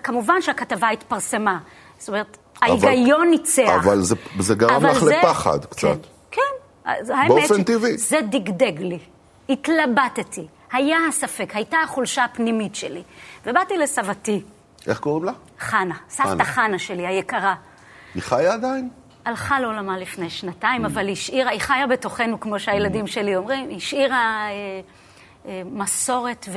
כמובן 0.04 0.42
שהכתבה 0.42 0.90
התפרסמה. 0.90 1.58
זאת 2.00 2.10
אומרת, 2.10 2.38
ההיגיון 2.62 3.30
ניצח. 3.30 3.70
אבל 3.84 4.02
זה, 4.02 4.16
זה 4.40 4.56
גרם 4.56 4.86
לך 4.86 5.00
זה, 5.00 5.18
לפחד 5.18 5.66
קצת. 5.66 5.98
כן, 6.32 6.42
כן. 6.82 7.28
באופן 7.28 7.64
טבעי. 7.64 7.98
זה 7.98 8.20
דגדג 8.30 8.80
לי. 8.80 9.00
התלבטתי. 9.50 10.48
היה 10.72 10.98
הספק, 11.10 11.52
הייתה 11.54 11.78
החולשה 11.84 12.24
הפנימית 12.24 12.76
שלי. 12.76 13.04
ובאתי 13.46 13.78
לסבתי. 13.78 14.42
איך 14.88 15.00
קוראים 15.00 15.24
לה? 15.24 15.32
חנה. 15.60 15.96
סבתא 16.10 16.44
חנה 16.44 16.80
שלי, 16.80 17.08
היקרה. 17.08 17.56
היא 18.16 18.24
חיה 18.24 18.54
עדיין? 18.54 18.90
הלכה 19.26 19.60
לעולמה 19.60 19.98
לפני 19.98 20.30
שנתיים, 20.30 20.86
mm. 20.86 20.88
אבל 20.88 21.06
היא 21.06 21.14
השאירה, 21.14 21.52
היא 21.52 21.60
חיה 21.60 21.88
בתוכנו, 21.88 22.40
כמו 22.40 22.60
שהילדים 22.60 23.06
mm. 23.06 23.08
שלי 23.08 23.36
אומרים, 23.36 23.70
היא 23.70 23.78
השאירה 23.78 24.48
אה, 24.50 24.82
אה, 25.46 25.62
מסורת 25.66 26.50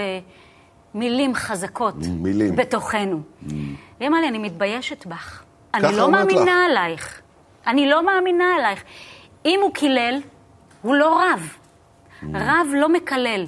ומילים 0.95 1.35
חזקות. 1.35 1.95
מילים. 1.97 2.57
בתוכנו. 2.57 3.21
Mm. 3.21 3.53
והיא 3.99 4.09
אמרה 4.09 4.21
לי, 4.21 4.29
אני 4.29 4.39
מתביישת 4.39 5.07
בך. 5.07 5.43
אני 5.85 5.97
לא 5.97 6.11
מאמינה 6.11 6.43
לך. 6.45 6.71
עלייך. 6.71 7.21
אני 7.67 7.89
לא 7.89 8.07
מאמינה 8.07 8.55
עלייך. 8.59 8.83
אם 9.45 9.61
הוא 9.63 9.75
קילל, 9.75 10.21
הוא 10.83 10.95
לא 10.95 11.21
רב. 11.23 11.49
Mm. 11.49 12.27
רב 12.35 12.67
לא 12.75 12.89
מקלל. 12.89 13.47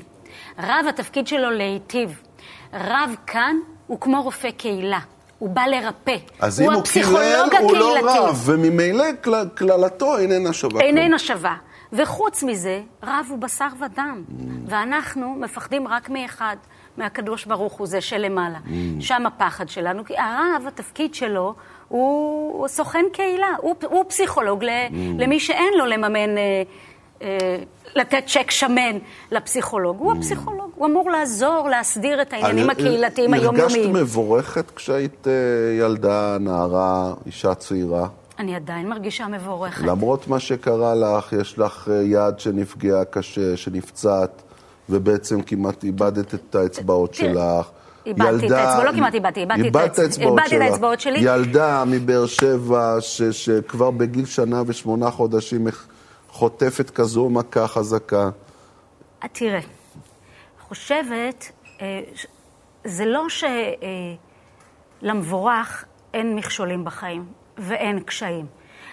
רב, 0.59 0.87
התפקיד 0.89 1.27
שלו 1.27 1.51
להיטיב. 1.51 2.23
רב 2.73 3.15
כאן 3.27 3.57
הוא 3.87 4.01
כמו 4.01 4.23
רופא 4.23 4.51
קהילה. 4.51 4.99
הוא 5.39 5.51
בא 5.51 5.63
לרפא. 5.63 6.17
אז 6.41 6.61
אם 6.61 6.73
הוא 6.73 6.83
קילל, 6.93 7.49
הוא 7.61 7.77
לא 7.77 7.95
רב, 8.03 8.43
וממילא 8.45 9.05
קללתו 9.55 10.19
איננה 10.19 10.53
שווה. 10.53 10.81
איננה 10.81 11.19
שווה. 11.19 11.57
וחוץ 11.93 12.43
מזה, 12.43 12.81
רב 13.03 13.27
הוא 13.29 13.39
בשר 13.39 13.69
ודם. 13.81 14.23
Mm. 14.29 14.33
ואנחנו 14.67 15.35
מפחדים 15.35 15.89
רק 15.89 16.11
מאחד, 16.11 16.57
מהקדוש 16.97 17.45
ברוך 17.45 17.73
הוא, 17.73 17.87
זה 17.87 18.01
שלמעלה. 18.01 18.59
Mm. 18.65 18.71
שם 19.01 19.27
הפחד 19.27 19.69
שלנו, 19.69 20.05
כי 20.05 20.19
הרב, 20.19 20.63
התפקיד 20.67 21.15
שלו 21.15 21.55
הוא 21.89 22.69
סוכן 22.69 23.05
קהילה, 23.13 23.47
הוא, 23.61 23.75
הוא 23.91 24.05
פסיכולוג 24.09 24.65
mm. 24.65 24.67
למי 25.19 25.41
שאין 25.41 25.75
לו 25.79 25.87
לממן, 25.87 26.39
אה, 26.39 26.63
אה, 27.23 27.59
לתת 27.95 28.23
צ'ק 28.27 28.51
שמן 28.51 28.99
לפסיכולוג. 29.31 29.97
הוא 29.99 30.13
mm. 30.13 30.17
הפסיכולוג, 30.17 30.71
הוא 30.75 30.87
אמור 30.87 31.11
לעזור, 31.11 31.69
להסדיר 31.69 32.23
את 32.23 32.33
העניינים 32.33 32.71
הקהילתיים 32.71 33.35
היומיומיים. 33.35 33.63
הרגשת 33.63 34.03
מבורכת 34.03 34.71
כשהיית 34.71 35.27
אה, 35.27 35.33
ילדה, 35.79 36.37
נערה, 36.41 37.15
אישה 37.27 37.55
צעירה? 37.55 38.09
אני 38.39 38.57
עדיין 38.57 38.89
מרגישה 38.89 39.27
מבורכת. 39.27 39.85
למרות 39.87 40.29
מה 40.29 40.41
שקרה 40.41 40.95
לך, 40.95 41.33
יש 41.33 41.59
לך 41.59 41.89
אה, 41.93 42.03
יד 42.03 42.41
שנפגעה 42.41 43.05
קשה, 43.05 43.57
שנפצעת, 43.57 44.43
ובעצם 44.89 45.43
כמעט 45.43 45.85
איבדת 45.85 46.35
את 46.35 46.55
האצבעות 46.55 47.15
שלך. 47.15 47.71
איבדתי 48.07 48.47
את 48.47 48.51
האצבעות, 48.51 48.85
לא 48.85 48.93
כמעט 48.93 49.15
איבדתי, 49.15 49.41
איבדתי 49.41 50.57
את 50.57 50.61
האצבעות 50.61 51.01
שלי. 51.01 51.19
ילדה 51.19 51.85
מבאר 51.87 52.27
שבע, 52.27 52.97
שכבר 53.31 53.91
בגיל 53.91 54.27
שנה 54.27 54.63
ושמונה 54.67 55.11
חודשים 55.11 55.67
חוטפת 56.29 56.91
כזו 56.91 57.29
מכה 57.29 57.69
חזקה. 57.69 58.31
תראה, 59.33 59.61
חושבת, 60.69 61.53
אה, 61.81 62.01
זה 62.85 63.05
לא 63.05 63.27
שלמבורך 65.03 65.85
אין 66.15 66.37
מכשולים 66.37 66.85
בחיים 66.85 67.25
ואין 67.59 68.01
קשיים. 68.01 68.47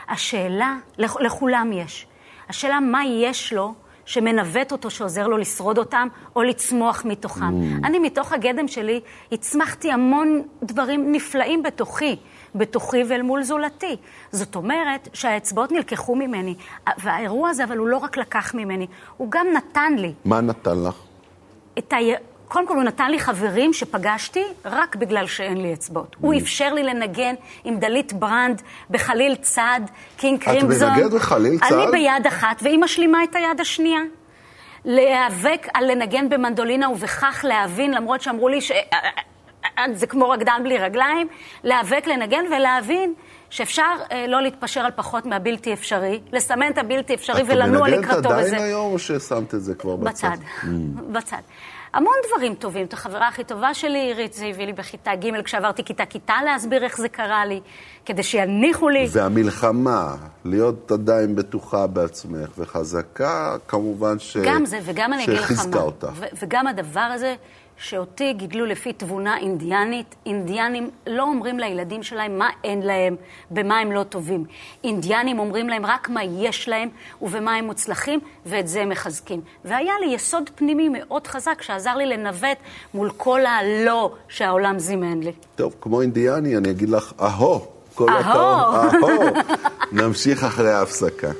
השאלה, 0.10 0.76
לכולם 0.98 1.72
יש. 1.74 2.08
השאלה 2.50 2.80
מה 2.80 3.06
יש 3.06 3.54
לו 3.54 3.74
שמנווט 4.06 4.72
אותו, 4.72 4.90
שעוזר 4.90 5.28
לו 5.28 5.38
לשרוד 5.38 5.78
אותם, 5.78 6.08
או 6.36 6.44
לצמוח 6.44 7.06
מתוכם. 7.06 7.42
Mm. 7.42 7.88
אני, 7.88 8.00
מתוך 8.00 8.34
הגדם 8.34 8.68
שלי, 8.68 9.02
הצמחתי 9.32 9.92
המון 9.92 10.42
דברים 10.64 11.12
נפלאים 11.12 11.64
בתוכי, 11.64 12.16
בתוכי 12.56 13.04
ואל 13.10 13.22
מול 13.22 13.44
זולתי. 13.44 13.98
זאת 14.32 14.56
אומרת 14.56 15.10
שהאצבעות 15.14 15.72
נלקחו 15.72 16.16
ממני, 16.16 16.56
והאירוע 16.98 17.50
הזה, 17.50 17.64
אבל 17.64 17.78
הוא 17.78 17.88
לא 17.88 17.98
רק 17.98 18.18
לקח 18.18 18.56
ממני, 18.56 18.88
הוא 19.18 19.28
גם 19.32 19.48
נתן 19.56 19.94
לי. 19.98 20.14
מה 20.26 20.42
נתן 20.42 20.84
לך? 20.84 20.96
את 21.78 21.94
ה... 21.94 21.98
קודם 22.48 22.68
כל, 22.68 22.76
הוא 22.76 22.84
נתן 22.84 23.12
לי 23.12 23.20
חברים 23.20 23.74
שפגשתי 23.74 24.44
רק 24.66 24.96
בגלל 24.96 25.28
שאין 25.28 25.62
לי 25.62 25.74
אצבעות. 25.74 26.16
הוא 26.20 26.34
ממ. 26.34 26.38
אפשר 26.38 26.74
לי 26.74 26.84
לנגן 26.84 27.36
עם 27.64 27.80
דלית 27.80 28.14
ברנד 28.14 28.62
בחליל 28.90 29.36
צד, 29.36 29.82
King 30.18 30.44
Crimson. 30.44 30.92
את 30.92 30.98
מנגנת 30.98 31.14
בחליל 31.14 31.60
צד? 31.60 31.76
אני 31.76 31.92
ביד 31.92 32.28
אחת, 32.28 32.60
והיא 32.64 32.80
משלימה 32.80 33.24
את 33.24 33.36
היד 33.36 33.62
השנייה. 33.62 34.02
להיאבק 34.86 35.68
על 35.74 35.92
לנגן 35.92 36.30
במנדולינה 36.30 36.90
ובכך 36.90 37.46
להבין, 37.48 37.94
למרות 37.94 38.22
שאמרו 38.22 38.50
לי 38.50 38.62
שזה 38.62 40.08
כמו 40.10 40.30
רקדן 40.30 40.62
בלי 40.64 40.78
רגליים, 40.78 41.28
להיאבק, 41.64 42.08
לנגן 42.08 42.44
ולהבין 42.58 43.14
שאפשר 43.50 43.84
אה, 44.12 44.28
לא 44.28 44.42
להתפשר 44.42 44.82
על 44.82 44.92
פחות 44.96 45.26
מהבלתי 45.26 45.74
אפשרי, 45.74 46.22
לסמן 46.32 46.72
את 46.72 46.78
הבלתי 46.78 47.14
אפשרי 47.14 47.44
ולנוע 47.48 47.90
לקראתו 47.90 48.20
בזה. 48.20 48.20
את 48.20 48.26
מנגנת 48.26 48.48
עדיין 48.48 48.64
היום 48.64 48.94
או 48.94 49.00
ששמת 49.00 49.54
את 49.54 49.64
זה 49.64 49.76
כבר 49.76 49.96
בצד? 49.96 50.28
בצד, 50.30 50.38
mm. 50.64 51.02
בצד. 51.12 51.42
המון 51.96 52.14
דברים 52.28 52.56
טובים. 52.56 52.86
את 52.86 52.94
החברה 52.94 53.28
הכי 53.28 53.44
טובה 53.44 53.74
שלי, 53.74 54.00
עירית, 54.00 54.34
זה 54.34 54.46
הביא 54.46 54.66
לי 54.66 54.74
בכיתה 54.74 55.16
ג', 55.16 55.42
כשעברתי 55.42 55.84
כיתה-כיתה 55.84 56.34
להסביר 56.46 56.84
איך 56.84 56.98
זה 56.98 57.10
קרה 57.10 57.46
לי, 57.46 57.62
כדי 58.06 58.24
שיניחו 58.24 58.90
לי. 58.90 59.08
והמלחמה, 59.12 60.16
להיות 60.46 60.92
עדיין 60.92 61.36
בטוחה 61.36 61.88
בעצמך 61.88 62.50
וחזקה, 62.58 63.56
כמובן 63.68 64.20
ש... 64.20 64.38
גם 64.38 64.66
זה, 64.66 64.80
וגם 64.84 65.14
אני 65.14 65.24
אגיד 65.24 65.38
לך 65.38 65.66
מה. 65.72 65.82
אותך. 65.82 66.08
וגם 66.42 66.68
הדבר 66.68 67.00
הזה... 67.00 67.36
שאותי 67.78 68.34
גידלו 68.34 68.66
לפי 68.66 68.94
תבונה 68.94 69.38
אינדיאנית. 69.38 70.16
אינדיאנים 70.26 70.90
לא 71.08 71.24
אומרים 71.24 71.60
לילדים 71.60 72.04
שלהם 72.04 72.38
מה 72.38 72.50
אין 72.64 72.82
להם, 72.82 73.16
במה 73.52 73.80
הם 73.80 73.92
לא 73.92 74.04
טובים. 74.04 74.46
אינדיאנים 74.84 75.40
אומרים 75.40 75.70
להם 75.70 75.86
רק 75.86 76.10
מה 76.10 76.24
יש 76.24 76.70
להם 76.70 76.90
ובמה 77.22 77.56
הם 77.56 77.66
מוצלחים, 77.66 78.20
ואת 78.46 78.68
זה 78.68 78.82
הם 78.82 78.90
מחזקים. 78.90 79.42
והיה 79.66 79.94
לי 80.00 80.14
יסוד 80.14 80.50
פנימי 80.56 80.90
מאוד 80.90 81.28
חזק 81.28 81.62
שעזר 81.62 81.96
לי 81.96 82.06
לנווט 82.06 82.58
מול 82.94 83.10
כל 83.18 83.46
הלא 83.46 84.14
שהעולם 84.28 84.80
זימן 84.80 85.20
לי. 85.20 85.32
טוב, 85.56 85.76
כמו 85.82 86.02
אינדיאני, 86.02 86.58
אני 86.58 86.72
אגיד 86.72 86.90
לך, 86.90 87.14
אהו, 87.20 87.66
כל 87.96 88.10
הכבוד, 88.10 89.04
אהו. 89.04 89.24
נמשיך 90.02 90.44
אחרי 90.44 90.72
ההפסקה. 90.72 91.32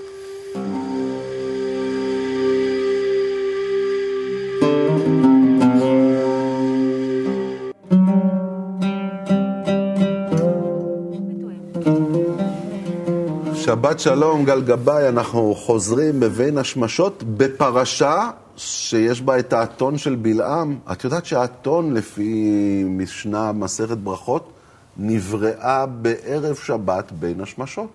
שבת 13.76 14.00
שלום, 14.00 14.46
גל 14.46 14.62
גבאי, 14.62 15.10
אנחנו 15.10 15.56
חוזרים 15.56 16.20
בבין 16.20 16.58
השמשות 16.58 17.24
בפרשה 17.38 18.30
שיש 18.58 19.22
בה 19.22 19.40
את 19.40 19.54
האתון 19.54 19.98
של 19.98 20.16
בלעם. 20.16 20.78
את 20.92 21.04
יודעת 21.04 21.26
שהאתון, 21.26 21.94
לפי 21.94 22.84
משנה 22.88 23.52
מסכת 23.52 23.98
ברכות, 23.98 24.52
נבראה 24.98 25.86
בערב 25.86 26.56
שבת 26.56 27.12
בין 27.12 27.42
השמשות. 27.42 27.90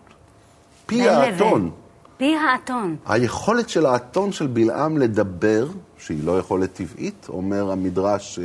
פי 0.87 1.09
האתון. 1.09 1.71
פי 2.17 2.37
האתון. 2.37 2.97
היכולת 3.07 3.69
של 3.69 3.87
האתון 3.87 4.33
של 4.33 4.47
בלעם 4.47 4.99
לדבר, 4.99 5.67
שהיא 5.99 6.25
לא 6.25 6.39
יכולת 6.39 6.73
טבעית, 6.73 7.27
אומר 7.29 7.71
המדרש, 7.71 8.39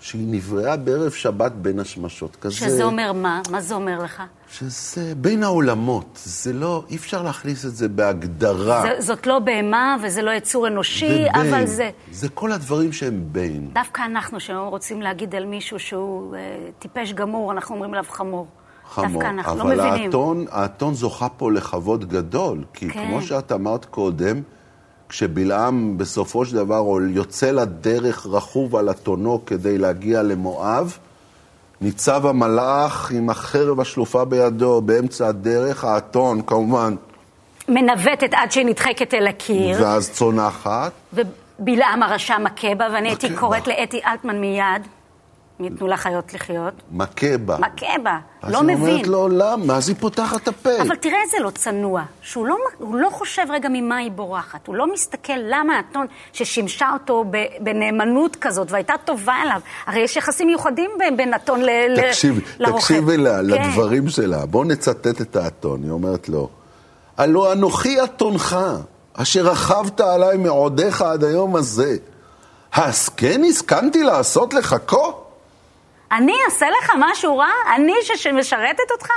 שהיא 0.00 0.26
נבראה 0.30 0.76
בערב 0.76 1.10
שבת 1.12 1.52
בין 1.52 1.80
השמשות. 1.80 2.36
כזה... 2.40 2.54
שזה 2.54 2.84
אומר 2.84 3.12
מה? 3.12 3.42
מה 3.50 3.60
זה 3.60 3.74
אומר 3.74 4.02
לך? 4.02 4.22
שזה 4.50 5.12
בין 5.16 5.42
העולמות. 5.42 6.20
זה 6.24 6.52
לא, 6.52 6.84
אי 6.90 6.96
אפשר 6.96 7.22
להכניס 7.22 7.64
את 7.64 7.76
זה 7.76 7.88
בהגדרה. 7.88 8.82
זה, 8.82 8.94
זאת 8.98 9.26
לא 9.26 9.38
בהמה 9.38 9.96
וזה 10.02 10.22
לא 10.22 10.30
יצור 10.30 10.66
אנושי, 10.66 11.06
ובין, 11.06 11.34
אבל 11.34 11.66
זה... 11.66 11.90
זה 12.10 12.28
כל 12.28 12.52
הדברים 12.52 12.92
שהם 12.92 13.24
בין. 13.32 13.70
דווקא 13.72 14.02
אנחנו, 14.02 14.40
שרוצים 14.40 15.02
להגיד 15.02 15.34
על 15.34 15.46
מישהו 15.46 15.78
שהוא 15.78 16.36
אה, 16.36 16.40
טיפש 16.78 17.12
גמור, 17.12 17.52
אנחנו 17.52 17.74
אומרים 17.74 17.90
עליו 17.94 18.04
חמור. 18.08 18.46
חמור. 18.90 19.08
דווקא 19.08 19.26
אנחנו 19.26 19.58
לא 19.58 19.64
מבינים. 19.64 20.10
אבל 20.12 20.46
האתון 20.50 20.94
זוכה 20.94 21.28
פה 21.28 21.52
לכבוד 21.52 22.08
גדול, 22.08 22.64
כי 22.72 22.90
כן. 22.90 23.06
כמו 23.06 23.22
שאת 23.22 23.52
אמרת 23.52 23.84
קודם, 23.84 24.42
כשבלעם 25.10 25.98
בסופו 25.98 26.44
של 26.44 26.56
דבר 26.56 26.84
יוצא 27.10 27.50
לדרך 27.50 28.26
רכוב 28.26 28.76
על 28.76 28.90
אתונו 28.90 29.42
כדי 29.46 29.78
להגיע 29.78 30.22
למואב, 30.22 30.98
ניצב 31.80 32.26
המלאך 32.26 33.10
עם 33.10 33.30
החרב 33.30 33.80
השלופה 33.80 34.24
בידו 34.24 34.80
באמצע 34.80 35.28
הדרך, 35.28 35.84
האתון 35.84 36.42
כמובן. 36.42 36.94
מנווטת 37.68 38.30
עד 38.32 38.52
שהיא 38.52 38.66
נדחקת 38.66 39.14
אל 39.14 39.26
הקיר. 39.26 39.76
ואז 39.82 40.10
צונחת. 40.10 40.92
ובלעם 41.12 42.02
הרשע 42.02 42.38
מכה 42.38 42.74
בה, 42.74 42.88
ואני 42.92 43.08
הייתי 43.08 43.34
קוראת 43.34 43.66
לאתי 43.68 44.00
אלטמן 44.06 44.40
מיד. 44.40 44.86
ייתנו 45.64 45.86
לחיות 45.86 46.34
לחיות. 46.34 46.74
מכה 46.92 47.38
בה. 47.38 47.56
מכה 47.58 47.98
בה, 48.02 48.18
לא 48.48 48.62
מבין. 48.62 48.76
אז 48.76 48.86
היא 48.86 48.92
אומרת 48.92 49.06
לו, 49.06 49.28
למה? 49.28 49.76
אז 49.76 49.88
היא 49.88 49.96
פותחת 50.00 50.42
את 50.42 50.48
הפה. 50.48 50.82
אבל 50.82 50.96
תראה 50.96 51.22
איזה 51.24 51.36
לא 51.40 51.50
צנוע, 51.50 52.02
שהוא 52.22 52.46
לא, 52.46 52.56
לא 52.92 53.10
חושב 53.10 53.42
רגע 53.50 53.68
ממה 53.72 53.96
היא 53.96 54.10
בורחת. 54.10 54.66
הוא 54.66 54.74
לא 54.74 54.92
מסתכל 54.92 55.32
למה 55.36 55.76
האתון 55.76 56.06
ששימשה 56.32 56.90
אותו 56.92 57.24
בנאמנות 57.60 58.36
כזאת 58.36 58.70
והייתה 58.70 58.94
טובה 59.04 59.34
אליו. 59.42 59.60
הרי 59.86 60.00
יש 60.00 60.16
יחסים 60.16 60.46
מיוחדים 60.46 60.90
בין 61.16 61.34
אתון 61.34 61.60
תקשיב, 61.96 62.40
לרוכב. 62.58 62.78
תקשיבי 62.78 63.16
לה, 63.16 63.36
כן. 63.36 63.44
לדברים 63.44 64.08
שלה. 64.08 64.46
בואו 64.46 64.64
נצטט 64.64 65.20
את 65.20 65.36
האתון. 65.36 65.82
היא 65.82 65.90
אומרת 65.90 66.28
לו, 66.28 66.48
הלא 67.16 67.52
אנוכי 67.52 68.04
אתונך, 68.04 68.56
אשר 69.14 69.40
רכבת 69.40 70.00
עליי 70.00 70.36
מעודיך 70.36 71.02
עד 71.02 71.24
היום 71.24 71.56
הזה. 71.56 71.96
הסכן 72.72 73.42
הסכמתי 73.48 74.02
לעשות 74.02 74.54
לך 74.54 74.76
כה? 74.86 74.96
אני 76.12 76.34
אעשה 76.46 76.66
לך 76.70 76.92
משהו 76.98 77.38
רע? 77.38 77.50
אני 77.74 77.92
שמשרתת 78.16 78.90
אותך? 78.90 79.08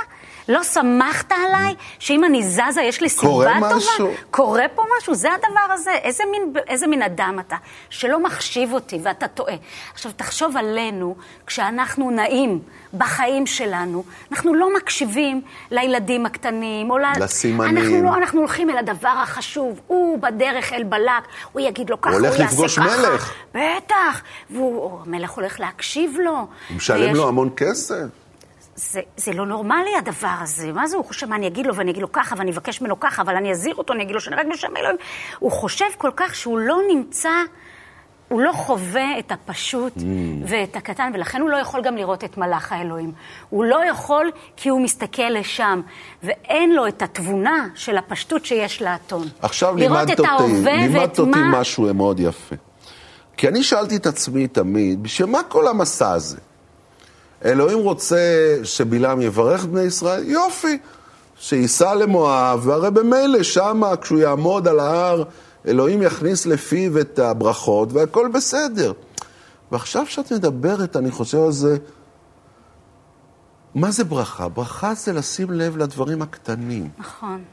לא 0.48 0.62
סמכת 0.62 1.32
עליי 1.32 1.74
שאם 1.98 2.24
אני 2.24 2.42
זזה 2.42 2.82
יש 2.82 3.00
לי 3.00 3.08
סיבה 3.08 3.22
טובה? 3.32 3.54
קורה 3.60 3.76
משהו. 3.76 4.10
קורה 4.30 4.64
פה 4.74 4.82
משהו? 4.98 5.14
זה 5.14 5.28
הדבר 5.32 5.72
הזה. 5.72 5.92
איזה 5.92 6.24
מין, 6.30 6.52
איזה 6.68 6.86
מין 6.86 7.02
אדם 7.02 7.38
אתה, 7.40 7.56
שלא 7.90 8.22
מחשיב 8.22 8.72
אותי 8.72 8.98
ואתה 9.02 9.28
טועה. 9.28 9.54
עכשיו, 9.92 10.12
תחשוב 10.16 10.56
עלינו, 10.56 11.16
כשאנחנו 11.46 12.10
נעים 12.10 12.60
בחיים 12.98 13.46
שלנו, 13.46 14.04
אנחנו 14.32 14.54
לא 14.54 14.76
מקשיבים 14.76 15.40
לילדים 15.70 16.26
הקטנים, 16.26 16.90
או 16.90 16.98
לסימנים. 17.20 17.76
אנחנו 17.76 18.02
לא, 18.02 18.14
אנחנו 18.14 18.40
הולכים 18.40 18.70
אל 18.70 18.78
הדבר 18.78 19.14
החשוב. 19.22 19.80
הוא 19.86 20.18
בדרך 20.18 20.72
אל 20.72 20.82
בלק, 20.84 21.24
הוא 21.52 21.62
יגיד 21.62 21.90
לו 21.90 22.00
ככה, 22.00 22.16
הוא 22.16 22.26
יעשה 22.26 22.38
ככה. 22.38 22.54
הוא 22.54 22.58
הולך 22.58 22.70
לפגוש 22.70 22.78
מלך. 22.78 23.32
בטח. 23.54 24.22
והמלך 24.50 25.30
הולך 25.30 25.60
להקשיב 25.60 26.16
לו. 26.24 26.30
הוא 26.30 26.48
משלם 26.76 27.00
ויש... 27.00 27.18
לו 27.18 27.28
המון 27.28 27.50
כסף. 27.56 28.04
זה, 28.76 29.00
זה 29.16 29.32
לא 29.32 29.46
נורמלי 29.46 29.96
הדבר 29.98 30.34
הזה. 30.40 30.72
מה 30.72 30.86
זה? 30.86 30.96
הוא 30.96 31.04
חושב 31.04 31.28
מה 31.28 31.36
אני 31.36 31.46
אגיד 31.46 31.66
לו 31.66 31.74
ואני 31.74 31.90
אגיד 31.90 32.02
לו 32.02 32.12
ככה 32.12 32.34
ואני 32.38 32.50
אבקש 32.50 32.80
ממנו 32.80 33.00
ככה, 33.00 33.22
אבל 33.22 33.36
אני 33.36 33.50
אזהיר 33.50 33.74
אותו, 33.74 33.92
אני 33.92 34.02
אגיד 34.02 34.14
לו 34.14 34.20
שאני 34.20 34.36
רק 34.36 34.46
בשם 34.52 34.76
אלוהים. 34.76 34.96
הוא 35.38 35.52
חושב 35.52 35.84
כל 35.98 36.10
כך 36.16 36.34
שהוא 36.34 36.58
לא 36.58 36.78
נמצא, 36.88 37.30
הוא 38.34 38.40
לא 38.40 38.52
חווה 38.52 39.18
את 39.18 39.32
הפשוט 39.32 39.96
mm. 39.96 40.00
ואת 40.46 40.76
הקטן, 40.76 41.10
ולכן 41.14 41.40
הוא 41.40 41.50
לא 41.50 41.56
יכול 41.56 41.82
גם 41.82 41.96
לראות 41.96 42.24
את 42.24 42.38
מלאך 42.38 42.72
האלוהים. 42.72 43.12
הוא 43.50 43.64
לא 43.64 43.80
יכול 43.90 44.30
כי 44.56 44.68
הוא 44.68 44.80
מסתכל 44.80 45.30
לשם, 45.30 45.80
ואין 46.22 46.72
לו 46.72 46.86
את 46.88 47.02
התבונה 47.02 47.68
של 47.74 47.96
הפשטות 47.96 48.46
שיש 48.46 48.82
לאתון. 48.82 49.28
עכשיו 49.42 49.76
לימדת 49.76 50.20
אותי, 50.20 50.52
לימדת 50.64 51.18
אותי 51.18 51.30
מה... 51.30 51.60
משהו 51.60 51.94
מאוד 51.94 52.20
יפה. 52.20 52.56
כי 53.36 53.48
אני 53.48 53.62
שאלתי 53.62 53.96
את 53.96 54.06
עצמי 54.06 54.48
תמיד, 54.48 55.02
בשביל 55.02 55.28
מה 55.28 55.42
כל 55.42 55.68
המסע 55.68 56.10
הזה? 56.10 56.38
אלוהים 57.44 57.78
רוצה 57.78 58.56
שבלעם 58.64 59.20
יברך 59.20 59.64
בני 59.64 59.82
ישראל, 59.82 60.24
יופי, 60.24 60.78
שייסע 61.38 61.94
למואב, 61.94 62.60
והרי 62.62 62.90
במילא 62.90 63.42
שמה, 63.42 63.96
כשהוא 63.96 64.18
יעמוד 64.18 64.68
על 64.68 64.80
ההר, 64.80 65.24
אלוהים 65.66 66.02
יכניס 66.02 66.46
לפיו 66.46 67.00
את 67.00 67.18
הברכות, 67.18 67.92
והכל 67.92 68.28
בסדר. 68.34 68.92
ועכשיו 69.72 70.04
כשאת 70.06 70.32
מדברת, 70.32 70.96
אני 70.96 71.10
חושב 71.10 71.38
על 71.38 71.52
זה, 71.52 71.76
מה 73.74 73.90
זה 73.90 74.04
ברכה? 74.04 74.48
ברכה 74.48 74.94
זה 74.94 75.12
לשים 75.12 75.50
לב 75.50 75.76
לדברים 75.76 76.22
הקטנים. 76.22 76.88
נכון, 76.98 77.44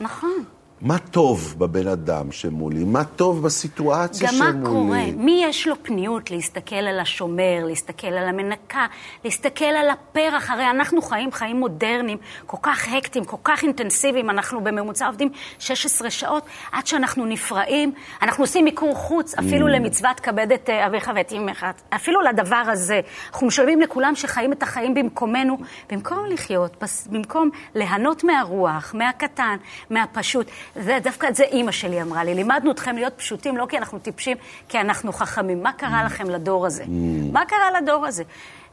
נכון. 0.00 0.44
מה 0.80 0.98
טוב 0.98 1.54
בבן 1.58 1.88
אדם 1.88 2.32
שמולי? 2.32 2.84
מה 2.84 3.04
טוב 3.04 3.42
בסיטואציה 3.42 4.28
שמולי? 4.28 4.52
גם 4.52 4.62
מה 4.62 4.68
קורה? 4.68 5.04
מי 5.16 5.42
יש 5.44 5.66
לו 5.66 5.74
פניות 5.82 6.30
להסתכל 6.30 6.76
על 6.76 7.00
השומר, 7.00 7.64
להסתכל 7.66 8.06
על 8.06 8.28
המנקה, 8.28 8.86
להסתכל 9.24 9.64
על 9.64 9.90
הפרח? 9.90 10.50
הרי 10.50 10.70
אנחנו 10.70 11.02
חיים 11.02 11.32
חיים 11.32 11.56
מודרניים, 11.56 12.18
כל 12.46 12.56
כך 12.62 12.88
הקטיים, 12.92 13.24
כל 13.24 13.36
כך 13.44 13.62
אינטנסיביים, 13.62 14.30
אנחנו 14.30 14.64
בממוצע 14.64 15.06
עובדים 15.06 15.28
16 15.58 16.10
שעות 16.10 16.46
עד 16.72 16.86
שאנחנו 16.86 17.26
נפרעים. 17.26 17.92
אנחנו 18.22 18.44
עושים 18.44 18.64
מיקור 18.64 18.94
חוץ, 18.94 19.34
אפילו 19.34 19.66
mm. 19.66 19.70
למצוות 19.70 20.20
כבד 20.20 20.52
את 20.52 20.70
אה, 20.70 20.86
אביך 20.86 21.10
ואת 21.14 21.32
אמך, 21.32 21.66
אפילו 21.94 22.20
לדבר 22.20 22.56
הזה. 22.56 23.00
אנחנו 23.32 23.46
משלמים 23.46 23.80
לכולם 23.80 24.14
שחיים 24.14 24.52
את 24.52 24.62
החיים 24.62 24.94
במקומנו, 24.94 25.58
במקום 25.90 26.26
לחיות, 26.26 26.84
במקום 27.10 27.50
ליהנות 27.74 28.24
מהרוח, 28.24 28.94
מהקטן, 28.94 29.56
מהפשוט. 29.90 30.46
זה, 30.76 30.98
דווקא 31.02 31.26
את 31.26 31.34
זה 31.34 31.44
אימא 31.44 31.72
שלי 31.72 32.02
אמרה 32.02 32.24
לי. 32.24 32.34
לימדנו 32.34 32.70
אתכם 32.70 32.96
להיות 32.96 33.12
פשוטים, 33.16 33.56
לא 33.56 33.66
כי 33.68 33.78
אנחנו 33.78 33.98
טיפשים, 33.98 34.36
כי 34.68 34.80
אנחנו 34.80 35.12
חכמים. 35.12 35.62
מה 35.62 35.72
קרה 35.72 36.04
לכם 36.04 36.30
לדור 36.30 36.66
הזה? 36.66 36.84
Mm. 36.84 36.88
מה 37.32 37.44
קרה 37.44 37.80
לדור 37.80 38.06
הזה? 38.06 38.22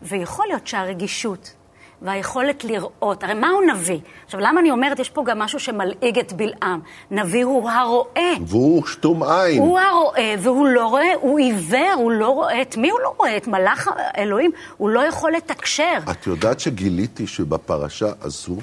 ויכול 0.02 0.46
להיות 0.48 0.68
שהרגישות 0.68 1.54
והיכולת 2.02 2.64
לראות, 2.64 3.24
הרי 3.24 3.34
מהו 3.34 3.62
נביא? 3.62 4.00
עכשיו, 4.26 4.40
למה 4.40 4.60
אני 4.60 4.72
אומרת, 4.72 5.00
יש 5.00 5.10
פה 5.10 5.24
גם 5.26 5.40
משהו 5.40 5.60
שמלעיג 5.60 6.20
את 6.20 6.34
בלעם. 6.34 6.80
נביא 7.12 7.46
הוא 7.46 7.70
הרואה. 7.70 8.34
והוא 8.48 8.86
שתום 8.86 9.24
עין. 9.24 9.62
הוא 9.62 9.80
הרואה, 9.80 10.36
והוא 10.40 10.68
לא 10.68 10.88
רואה, 10.88 11.14
הוא 11.22 11.40
עיוור, 11.40 11.94
הוא 11.96 12.12
לא 12.12 12.30
רואה. 12.30 12.62
את 12.62 12.78
מי 12.78 12.90
הוא 12.90 13.00
לא 13.00 13.14
רואה? 13.18 13.38
את 13.38 13.48
מלאך 13.48 13.88
אלוהים? 14.18 14.52
הוא 14.78 14.90
לא 14.90 15.00
יכול 15.00 15.32
לתקשר. 15.32 15.98
את 16.12 16.28
יודעת 16.28 16.60
שגיליתי 16.60 17.28
שבפרשה 17.28 18.10
הזו, 18.22 18.56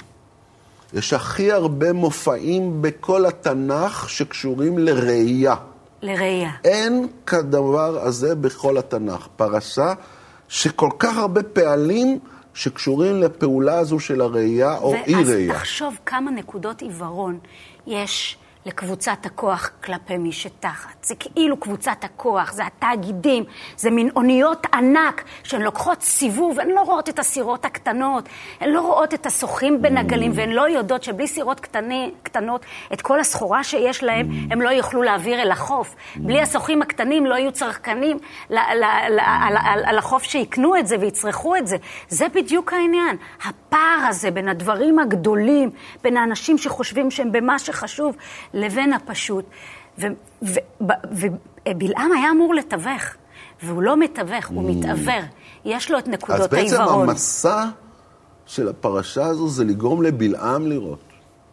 יש 0.95 1.13
הכי 1.13 1.53
הרבה 1.53 1.93
מופעים 1.93 2.83
בכל 2.83 3.27
התנ"ך 3.27 4.09
שקשורים 4.09 4.79
לראייה. 4.79 5.55
לראייה. 6.03 6.51
אין 6.65 7.07
כדבר 7.27 7.99
הזה 8.03 8.35
בכל 8.35 8.79
התנ"ך. 8.79 9.27
פרשה 9.37 9.93
שכל 10.49 10.91
כך 10.99 11.17
הרבה 11.17 11.43
פעלים 11.43 12.19
שקשורים 12.55 13.23
לפעולה 13.23 13.79
הזו 13.79 14.01
של 14.01 14.21
הראייה 14.21 14.79
או 14.79 14.95
אי-ראייה. 14.95 15.53
ואז 15.53 15.61
תחשוב 15.61 15.99
כמה 16.07 16.31
נקודות 16.31 16.83
עיוורון 16.83 17.39
יש 17.87 18.37
לקבוצת 18.67 19.27
הכוח 19.27 19.71
כלפי 19.85 20.19
מי 20.19 20.33
שתחת. 20.33 21.05
זה 21.05 21.15
כאילו 21.15 21.57
קבוצת 21.57 22.05
הכוח, 22.05 22.53
זה 22.53 22.67
התאגידים, 22.67 23.45
זה 23.77 23.91
מין 23.91 24.11
אוניות 24.17 24.67
ענק 24.75 25.25
שהן 25.43 25.63
לוקחות 25.63 26.03
סיבוב, 26.03 26.61
הן 26.61 26.71
לא 26.71 26.81
רואות 26.81 27.09
את 27.09 27.19
הסירות 27.19 27.65
הקטנות, 27.65 28.29
הן 28.61 28.71
לא 28.71 28.81
רואות 28.81 29.15
את 29.15 29.27
השוחים 29.27 29.83
בין 29.83 29.97
הגלים, 29.97 30.33
והן 30.35 30.51
לא 30.51 30.69
יודעות 30.69 31.03
שבלי 31.03 31.27
סירות 31.27 31.61
קטני, 31.61 32.11
קטנות, 32.23 32.67
את 32.93 33.03
כל 33.03 33.21
הסחורה 33.21 33.65
שיש 33.65 34.03
להן, 34.03 34.29
הם 34.51 34.61
לא 34.61 34.69
יוכלו 34.69 35.03
להעביר 35.03 35.43
אל 35.43 35.51
החוף. 35.51 35.95
בלי 36.17 36.41
השוחים 36.41 36.83
הקטנים 36.83 37.27
לא 37.27 37.35
יהיו 37.35 37.53
צרכנים 37.53 38.19
על 39.85 39.99
החוף 39.99 40.23
שיקנו 40.23 40.77
את 40.77 40.87
זה 40.87 40.97
ויצרכו 41.01 41.57
את 41.57 41.67
זה. 41.67 41.77
זה 42.09 42.27
בדיוק 42.35 42.73
העניין. 42.73 43.17
הפער 43.45 44.07
הזה 44.09 44.31
בין 44.31 44.49
הדברים 44.49 44.99
הגדולים, 44.99 45.71
בין 46.03 46.17
האנשים 46.17 46.59
שחושבים 46.59 47.11
שהם 47.11 47.33
במה 47.33 47.59
שחשוב, 47.59 48.17
לבין 48.55 48.93
הפשוט. 48.93 49.45
ובלעם 49.99 52.13
היה 52.13 52.31
אמור 52.31 52.55
לתווך, 52.55 53.03
והוא 53.63 53.83
לא 53.83 53.97
מתווך, 53.97 54.49
הוא 54.49 54.71
mm. 54.71 54.73
מתעוור. 54.73 55.23
יש 55.65 55.91
לו 55.91 55.99
את 55.99 56.09
נקודות 56.09 56.53
העיוורון. 56.53 56.83
אז 56.83 56.89
בעצם 56.89 57.11
המסע 57.11 57.65
של 58.47 58.69
הפרשה 58.69 59.27
הזו 59.27 59.49
זה 59.49 59.65
לגרום 59.65 60.03
לבלעם 60.03 60.67
לראות. 60.67 60.99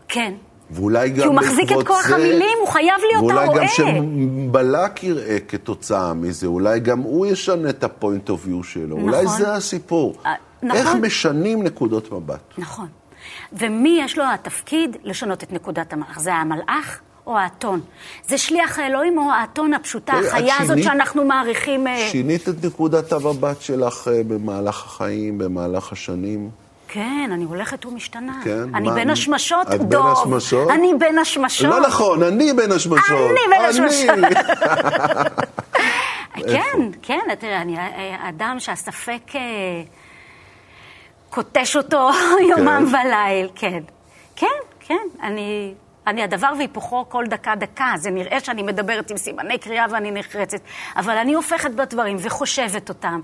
כן. 0.08 0.34
ואולי 0.72 1.10
גם 1.10 1.16
כי 1.16 1.24
הוא 1.24 1.36
מחזיק 1.36 1.72
את 1.72 1.88
כוח 1.88 2.08
זה, 2.08 2.16
המילים, 2.16 2.58
הוא 2.60 2.68
חייב 2.68 3.02
להיות 3.12 3.32
הרועה. 3.32 3.50
ואולי 3.50 3.60
גם 3.60 3.68
שבלק 3.68 5.04
יראה 5.04 5.38
כתוצאה 5.48 6.14
מזה, 6.14 6.48
אולי 6.48 6.80
גם 6.80 7.00
הוא 7.00 7.26
ישנה 7.26 7.70
את 7.70 7.84
ה-point 7.84 8.30
of 8.30 8.48
view 8.48 8.64
שלו. 8.64 8.98
נכון. 8.98 9.02
אולי 9.02 9.28
זה 9.28 9.54
הסיפור. 9.54 10.16
אה, 10.26 10.34
נכון. 10.64 10.78
איך 10.78 10.96
משנים 10.96 11.64
נקודות 11.64 12.12
מבט. 12.12 12.40
נכון. 12.58 12.88
ומי 13.54 14.00
יש 14.04 14.18
לו 14.18 14.24
התפקיד 14.34 14.98
לשנות 15.04 15.44
את 15.44 15.54
נקודת 15.54 15.94
המלאך? 15.94 16.20
זה 16.20 16.34
המלאך 16.34 17.00
או 17.28 17.38
האתון? 17.38 17.82
זה 18.28 18.38
שליח 18.38 18.80
האלוהים 18.80 19.18
או 19.18 19.32
האתון 19.32 19.74
הפשוטה, 19.74 20.14
את 20.20 20.26
החיה 20.26 20.56
הזאת 20.60 20.68
שינית- 20.78 20.84
שאנחנו 20.84 21.26
מעריכים... 21.26 21.88
אה, 21.88 22.08
שינית 22.12 22.50
את 22.50 22.66
נקודת 22.66 23.12
המבט 23.12 23.62
שלך 23.62 24.08
אה, 24.08 24.22
במהלך 24.28 24.86
החיים, 24.86 25.38
במהלך 25.38 25.92
השנים. 25.92 26.50
כן, 26.92 27.30
אני 27.34 27.44
הולכת 27.44 27.86
ומשתנה. 27.86 28.40
כן, 28.44 28.76
אני 28.76 28.88
מה- 28.88 28.94
בין 28.96 29.10
השמשות, 29.10 29.68
את 29.68 29.80
בין 29.80 29.90
דוב. 29.90 30.08
השמשות? 30.20 30.70
אני 30.70 30.92
בין 31.00 31.18
השמשות. 31.18 31.70
לא 31.70 31.80
נכון, 31.80 32.24
אני 32.24 32.54
בין 32.54 32.72
השמשות. 32.72 33.32
אני 33.32 33.40
בין 33.50 33.66
השמשות. 33.66 34.38
כן, 36.52 36.90
כן, 37.02 37.20
תראה, 37.40 37.62
אני 37.62 37.78
אה, 37.78 38.30
אדם 38.30 38.56
שהספק 38.60 39.22
קוטש 41.30 41.76
אותו 41.76 42.10
יומם 42.50 42.86
וליל, 42.94 43.50
כן. 43.56 43.84
כן, 44.36 44.48
כן, 44.80 45.08
אני... 45.24 45.74
אני 46.08 46.24
הדבר 46.24 46.54
והיפוכו 46.58 47.06
כל 47.10 47.26
דקה-דקה, 47.28 47.94
זה 47.98 48.12
נראה 48.12 48.40
שאני 48.40 48.64
מדברת 48.64 49.12
עם 49.12 49.18
סימני 49.18 49.58
קריאה 49.58 49.86
ואני 49.92 50.12
נחרצת, 50.12 50.58
אבל 50.96 51.18
אני 51.18 51.34
הופכת 51.34 51.72
בדברים 51.72 52.18
וחושבת 52.20 52.90
אותם. 52.90 53.22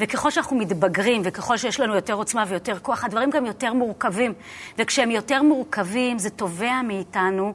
וככל 0.00 0.30
שאנחנו 0.30 0.56
מתבגרים 0.56 1.22
וככל 1.24 1.56
שיש 1.56 1.80
לנו 1.80 1.94
יותר 1.94 2.14
עוצמה 2.14 2.44
ויותר 2.48 2.78
כוח, 2.78 3.04
הדברים 3.04 3.30
גם 3.30 3.46
יותר 3.46 3.72
מורכבים. 3.72 4.32
וכשהם 4.78 5.10
יותר 5.10 5.42
מורכבים, 5.42 6.18
זה 6.18 6.30
תובע 6.30 6.82
מאיתנו 6.82 7.54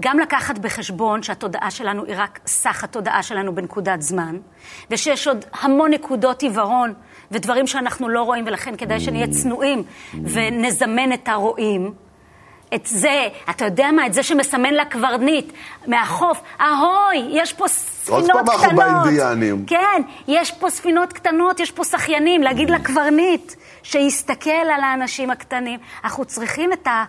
גם 0.00 0.18
לקחת 0.18 0.58
בחשבון 0.58 1.22
שהתודעה 1.22 1.70
שלנו 1.70 2.04
היא 2.04 2.14
רק 2.18 2.40
סך 2.46 2.84
התודעה 2.84 3.22
שלנו 3.22 3.54
בנקודת 3.54 4.02
זמן, 4.02 4.36
ושיש 4.90 5.28
עוד 5.28 5.44
המון 5.60 5.90
נקודות 5.90 6.42
עיוורון 6.42 6.94
ודברים 7.30 7.66
שאנחנו 7.66 8.08
לא 8.08 8.22
רואים, 8.22 8.44
ולכן 8.46 8.76
כדאי 8.76 9.00
שנהיה 9.00 9.26
צנועים 9.28 9.82
ונזמן 10.14 11.12
את 11.12 11.28
הרואים. 11.28 11.92
את 12.74 12.86
זה, 12.86 13.28
אתה 13.50 13.64
יודע 13.64 13.90
מה? 13.92 14.06
את 14.06 14.14
זה 14.14 14.22
שמסמן 14.22 14.74
לקברניט 14.74 15.52
מהחוף, 15.86 16.40
אהוי, 16.60 17.28
יש 17.30 17.52
פה 17.52 17.68
ספינות 17.68 18.30
פעם 18.30 18.44
קטנות. 18.44 18.64
אנחנו 18.64 18.76
באינדיאנים. 18.76 19.64
כן, 19.66 20.02
יש 20.28 20.52
פה 20.52 20.70
ספינות 20.70 21.12
קטנות, 21.12 21.60
יש 21.60 21.70
פה 21.70 21.84
שחיינים, 21.84 22.42
להגיד 22.42 22.70
לקברניט 22.70 23.52
שיסתכל 23.82 24.50
על 24.50 24.80
האנשים 24.80 25.30
הקטנים. 25.30 25.80
אנחנו 26.04 26.24
צריכים 26.24 26.72
את, 26.72 26.86
ה, 26.86 27.04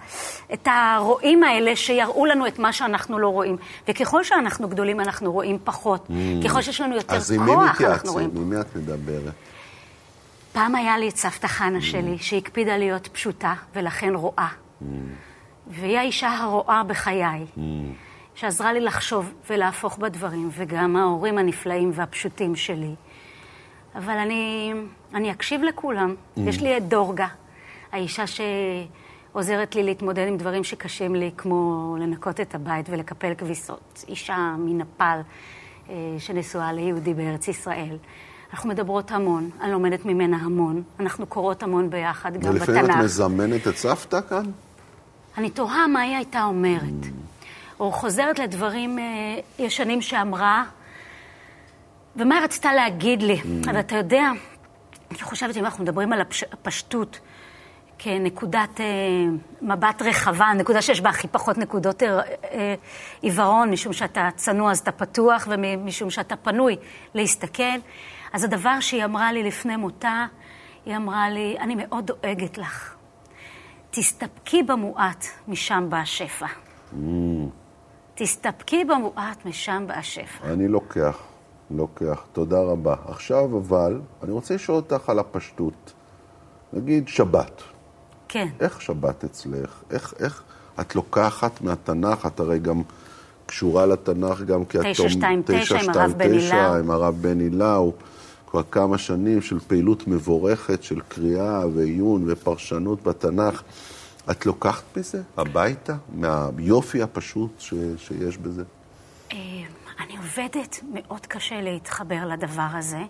את 0.53 0.67
הרואים 0.71 1.43
האלה 1.43 1.75
שיראו 1.75 2.25
לנו 2.25 2.47
את 2.47 2.59
מה 2.59 2.73
שאנחנו 2.73 3.19
לא 3.19 3.27
רואים. 3.27 3.57
וככל 3.87 4.23
שאנחנו 4.23 4.69
גדולים, 4.69 4.99
אנחנו 4.99 5.31
רואים 5.31 5.57
פחות. 5.63 6.07
ככל 6.45 6.61
שיש 6.61 6.81
לנו 6.81 6.95
יותר 6.95 7.13
Mm. 7.13 7.17
אז 7.17 7.31
עם 7.31 7.45
מי 7.45 7.51
כוח, 7.51 7.63
אנחנו 7.63 7.73
מתייעצים? 7.85 8.11
רואים. 8.11 8.29
עם 8.35 8.49
מי 8.49 8.61
את 8.61 8.75
מדברת? 8.75 9.33
פעם 10.53 10.75
היה 10.75 10.97
לי 10.97 11.09
את 11.09 11.15
סבתא 11.17 11.47
חנה 11.47 11.81
שלי, 11.81 12.17
שהקפידה 12.17 12.77
להיות 12.77 13.07
פשוטה 13.07 13.53
ולכן 13.75 14.15
רואה. 14.15 14.47
והיא 15.67 15.97
האישה 15.97 16.37
הרואה 16.37 16.83
בחיי, 16.83 17.45
שעזרה 18.35 18.73
לי 18.73 18.79
לחשוב 18.79 19.31
ולהפוך 19.49 19.97
בדברים, 19.97 20.49
וגם 20.53 20.95
ההורים 20.95 21.37
הנפלאים 21.37 21.91
והפשוטים 21.93 22.55
שלי. 22.55 22.95
אבל 23.95 24.17
אני, 24.17 24.73
אני 25.13 25.31
אקשיב 25.31 25.61
לכולם. 25.63 26.15
יש 26.37 26.61
לי 26.61 26.77
את 26.77 26.87
דורגה, 26.87 27.27
האישה 27.91 28.23
שעוזרת 28.27 29.75
לי 29.75 29.83
להתמודד 29.83 30.27
עם 30.27 30.37
דברים 30.37 30.63
שקשים 30.63 31.15
לי, 31.15 31.31
כמו 31.37 31.95
לנקות 31.99 32.39
את 32.39 32.55
הבית 32.55 32.85
ולקפל 32.89 33.33
כביסות. 33.37 34.05
אישה 34.07 34.55
מנפאל 34.57 35.19
אה, 35.89 35.95
שנשואה 36.19 36.73
ליהודי 36.73 37.13
בארץ 37.13 37.47
ישראל. 37.47 37.97
אנחנו 38.53 38.69
מדברות 38.69 39.11
המון, 39.11 39.49
אני 39.61 39.71
לומדת 39.71 40.05
ממנה 40.05 40.37
המון, 40.37 40.83
אנחנו 40.99 41.25
קוראות 41.25 41.63
המון 41.63 41.89
ביחד, 41.89 42.37
גם 42.37 42.51
ולפעמים 42.51 42.85
את 42.85 42.89
בתנ"ך. 42.89 43.03
מזמנת 43.03 43.67
את 43.67 43.77
סבתא 43.77 44.19
כאן? 44.29 44.45
אני 45.37 45.49
תוהה 45.49 45.87
מה 45.87 45.99
היא 45.99 46.15
הייתה 46.15 46.43
אומרת. 46.43 47.05
או 47.79 47.91
חוזרת 47.91 48.39
לדברים 48.39 48.99
אה, 48.99 49.03
ישנים 49.59 50.01
שאמרה, 50.01 50.63
ומה 52.15 52.35
היא 52.35 52.43
רצתה 52.43 52.73
להגיד 52.73 53.21
לי. 53.23 53.41
אבל 53.69 53.79
אתה 53.79 53.95
יודע, 53.95 54.29
אני 55.11 55.19
חושבת 55.21 55.53
שאם 55.53 55.65
אנחנו 55.65 55.83
מדברים 55.83 56.13
על 56.13 56.21
הפש- 56.21 56.53
הפשטות 56.53 57.19
כנקודת 57.97 58.79
אה, 58.81 58.85
מבט 59.61 60.01
רחבה, 60.01 60.53
נקודה 60.57 60.81
שיש 60.81 61.01
בה 61.01 61.09
הכי 61.09 61.27
פחות 61.27 61.57
נקודות 61.57 62.03
אה, 62.03 62.19
אה, 62.51 62.75
עיוורון, 63.21 63.71
משום 63.71 63.93
שאתה 63.93 64.29
צנוע 64.35 64.71
אז 64.71 64.79
אתה 64.79 64.91
פתוח, 64.91 65.47
ומשום 65.49 66.09
שאתה 66.09 66.35
פנוי 66.35 66.75
להסתכל. 67.13 67.63
אז 68.33 68.43
הדבר 68.43 68.79
שהיא 68.79 69.05
אמרה 69.05 69.31
לי 69.31 69.43
לפני 69.43 69.75
מותה, 69.75 70.25
היא 70.85 70.95
אמרה 70.95 71.29
לי, 71.29 71.55
אני 71.59 71.75
מאוד 71.75 72.05
דואגת 72.05 72.57
לך. 72.57 72.95
תסתפקי 73.91 74.63
במועט, 74.63 75.25
משם 75.47 75.85
בא 75.89 75.97
השפע. 75.97 76.45
תסתפקי 78.15 78.85
במועט, 78.85 79.45
משם 79.45 79.83
בא 79.87 79.93
השפע. 79.93 80.47
אני 80.53 80.67
לוקח, 80.67 81.17
לוקח. 81.71 82.23
תודה 82.33 82.59
רבה. 82.59 82.95
עכשיו 83.07 83.57
אבל, 83.57 84.01
אני 84.23 84.31
רוצה 84.31 84.55
לשאול 84.55 84.75
אותך 84.77 85.09
על 85.09 85.19
הפשטות. 85.19 85.93
נגיד 86.73 87.07
שבת. 87.07 87.61
כן. 88.27 88.47
איך 88.59 88.81
שבת 88.81 89.23
אצלך? 89.23 89.81
איך, 89.91 90.13
איך 90.19 90.43
את 90.81 90.95
לוקחת 90.95 91.61
מהתנ"ך? 91.61 92.25
את 92.25 92.39
הרי 92.39 92.59
גם 92.59 92.81
קשורה 93.45 93.85
לתנ"ך 93.85 94.41
גם 94.41 94.65
כי 94.65 94.79
את... 94.79 94.85
929 94.85 95.79
עם 95.79 95.89
הרב 95.89 96.11
בן 96.17 96.37
929 96.37 96.55
הילאו. 96.55 96.79
עם 96.79 96.91
הרב 96.91 97.15
בן 97.21 97.39
הילאו. 97.39 97.93
כבר 98.47 98.63
כמה 98.71 98.97
שנים 98.97 99.41
של 99.41 99.59
פעילות 99.59 100.07
מבורכת 100.07 100.83
של 100.83 100.99
קריאה 101.07 101.67
ועיון 101.73 102.23
ופרשנות 102.27 103.03
בתנ"ך. 103.03 103.63
את 104.31 104.45
לוקחת 104.45 104.97
מזה 104.97 105.21
הביתה? 105.37 105.95
מהיופי 106.15 107.01
הפשוט 107.01 107.51
ש, 107.59 107.73
שיש 107.97 108.37
בזה? 108.37 108.63
אני 109.99 110.17
עובדת 110.17 110.79
מאוד 110.93 111.25
קשה 111.25 111.61
להתחבר 111.61 112.25
לדבר 112.25 112.67
הזה. 112.73 113.01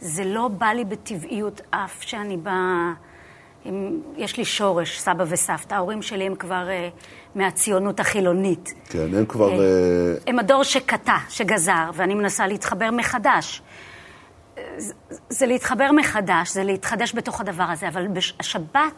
זה 0.00 0.24
לא 0.24 0.48
בא 0.48 0.66
לי 0.66 0.84
בטבעיות 0.84 1.60
אף 1.70 2.02
שאני 2.02 2.36
באה... 2.36 2.92
עם, 3.64 4.00
יש 4.16 4.36
לי 4.36 4.44
שורש, 4.44 5.00
סבא 5.00 5.24
וסבתא. 5.28 5.74
ההורים 5.74 6.02
שלי 6.02 6.26
הם 6.26 6.34
כבר 6.34 6.68
uh, 6.68 7.38
מהציונות 7.38 8.00
החילונית. 8.00 8.74
כן, 8.88 9.14
הם 9.14 9.26
כבר... 9.26 9.50
אה, 9.50 9.58
אה, 9.58 10.14
הם 10.26 10.38
הדור 10.38 10.62
שקטע, 10.62 11.16
שגזר, 11.28 11.90
ואני 11.94 12.14
מנסה 12.14 12.46
להתחבר 12.46 12.90
מחדש. 12.90 13.62
זה, 14.76 14.94
זה 15.28 15.46
להתחבר 15.46 15.92
מחדש, 15.92 16.52
זה 16.52 16.64
להתחדש 16.64 17.14
בתוך 17.14 17.40
הדבר 17.40 17.62
הזה, 17.62 17.88
אבל 17.88 18.08
בש, 18.08 18.34
השבת 18.40 18.92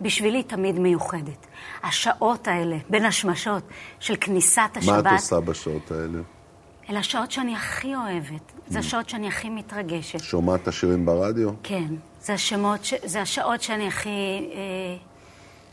בשבילי 0.00 0.42
תמיד 0.42 0.78
מיוחדת. 0.78 1.46
השעות 1.82 2.48
האלה, 2.48 2.76
בין 2.90 3.04
השמשות 3.04 3.62
של 4.00 4.14
כניסת 4.20 4.70
מה 4.74 4.80
השבת, 4.80 5.06
את 5.06 5.12
עושה 5.12 5.40
בשעות 5.40 5.90
האלה? 5.90 6.18
אלה 6.90 6.98
השעות 6.98 7.30
שאני 7.30 7.54
הכי 7.56 7.94
אוהבת. 7.94 8.52
זה 8.68 8.78
השעות 8.78 9.08
שאני 9.08 9.28
הכי 9.28 9.50
מתרגשת. 9.50 10.18
שומעת 10.20 10.62
את 10.62 10.68
השירים 10.68 11.06
ברדיו? 11.06 11.50
כן, 11.62 11.84
זה, 12.20 12.32
השמות, 12.32 12.84
ש- 12.84 12.94
זה 13.04 13.20
השעות 13.22 13.62
שאני 13.62 13.88
הכי 13.88 14.08
אה, 14.52 14.96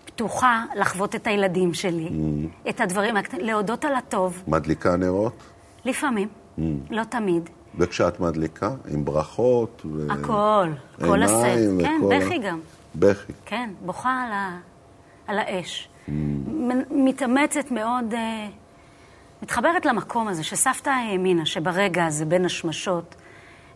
פתוחה 0.06 0.63
לחוות 0.76 1.15
את 1.15 1.28
הילדים 1.28 1.74
שלי, 1.74 2.10
את 2.69 2.82
הדברים 2.82 3.17
הקטנים, 3.17 3.45
להודות 3.45 3.86
על 3.86 3.95
הטוב, 3.95 4.43
מדליקה 4.48 4.95
נרות? 4.95 5.34
לפעמים, 5.86 6.28
לא 6.89 7.04
תמיד. 7.04 7.50
וכשאת 7.78 8.19
מדליקה, 8.19 8.72
עם 8.91 9.06
ברכות 9.06 9.82
ו... 9.86 10.08
הכל, 10.12 10.69
כל 11.06 11.24
הסט. 11.24 11.34
כן, 11.82 12.02
וכל 12.04 12.15
בכי 12.19 12.38
גם. 12.39 12.60
בכי. 12.95 13.34
כן, 13.45 13.69
בוכה 13.86 14.24
על, 14.26 14.32
ה... 14.32 14.60
על 15.28 15.39
האש. 15.39 15.89
מ- 16.08 17.06
מתאמצת 17.06 17.72
מאוד, 17.72 18.13
אה, 18.13 18.48
מתחברת 19.41 19.86
למקום 19.86 20.28
הזה, 20.28 20.43
שסבתא 20.43 20.89
האמינה 20.89 21.45
שברגע 21.45 22.06
הזה, 22.06 22.25
בין 22.25 22.45
השמשות, 22.45 23.15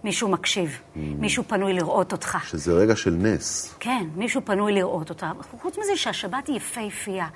מישהו 0.04 0.30
מקשיב, 0.30 0.82
מישהו 0.95 1.43
פנוי 1.47 1.73
לראות 1.73 2.12
אותך. 2.12 2.38
שזה 2.47 2.73
רגע 2.73 2.95
של 2.95 3.12
נס. 3.12 3.76
כן, 3.80 4.06
מישהו 4.15 4.41
פנוי 4.45 4.73
לראות 4.73 5.10
אותה. 5.10 5.32
חוץ 5.62 5.78
מזה 5.78 5.95
שהשבת 5.95 6.47
היא 6.47 6.56
יפהפייה. 6.56 7.28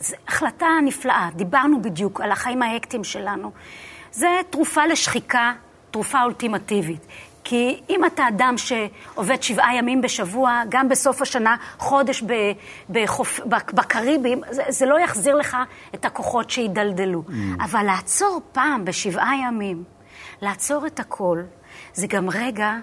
זו 0.00 0.16
החלטה 0.28 0.66
נפלאה. 0.84 1.28
דיברנו 1.36 1.82
בדיוק 1.82 2.20
על 2.20 2.32
החיים 2.32 2.62
ההקטיים 2.62 3.04
שלנו. 3.04 3.52
זה 4.12 4.28
תרופה 4.50 4.86
לשחיקה, 4.86 5.52
תרופה 5.90 6.22
אולטימטיבית. 6.22 7.06
כי 7.48 7.80
אם 7.90 8.04
אתה 8.04 8.28
אדם 8.28 8.54
שעובד 8.56 9.42
שבעה 9.42 9.76
ימים 9.76 10.02
בשבוע, 10.02 10.62
גם 10.68 10.88
בסוף 10.88 11.22
השנה, 11.22 11.56
חודש 11.78 12.22
ב, 12.22 12.32
בחוף, 12.90 13.40
ב- 13.40 13.76
בקריבים, 13.76 14.42
זה, 14.50 14.62
זה 14.68 14.86
לא 14.86 15.00
יחזיר 15.00 15.34
לך 15.34 15.56
את 15.94 16.04
הכוחות 16.04 16.50
שידלדלו. 16.50 17.22
אבל 17.60 17.82
לעצור 17.82 18.40
פעם 18.52 18.84
בשבעה 18.84 19.32
ימים, 19.36 19.84
לעצור 20.42 20.86
את 20.86 21.00
הכל, 21.00 21.42
זה 21.94 22.06
גם 22.06 22.30
רגע 22.30 22.74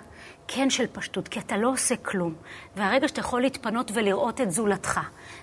כן 0.47 0.69
של 0.69 0.85
פשטות, 0.91 1.27
כי 1.27 1.39
אתה 1.39 1.57
לא 1.57 1.69
עושה 1.69 1.95
כלום. 1.95 2.33
והרגע 2.75 3.07
שאתה 3.07 3.19
יכול 3.19 3.41
להתפנות 3.41 3.91
ולראות 3.93 4.41
את 4.41 4.51
זולתך, 4.51 4.99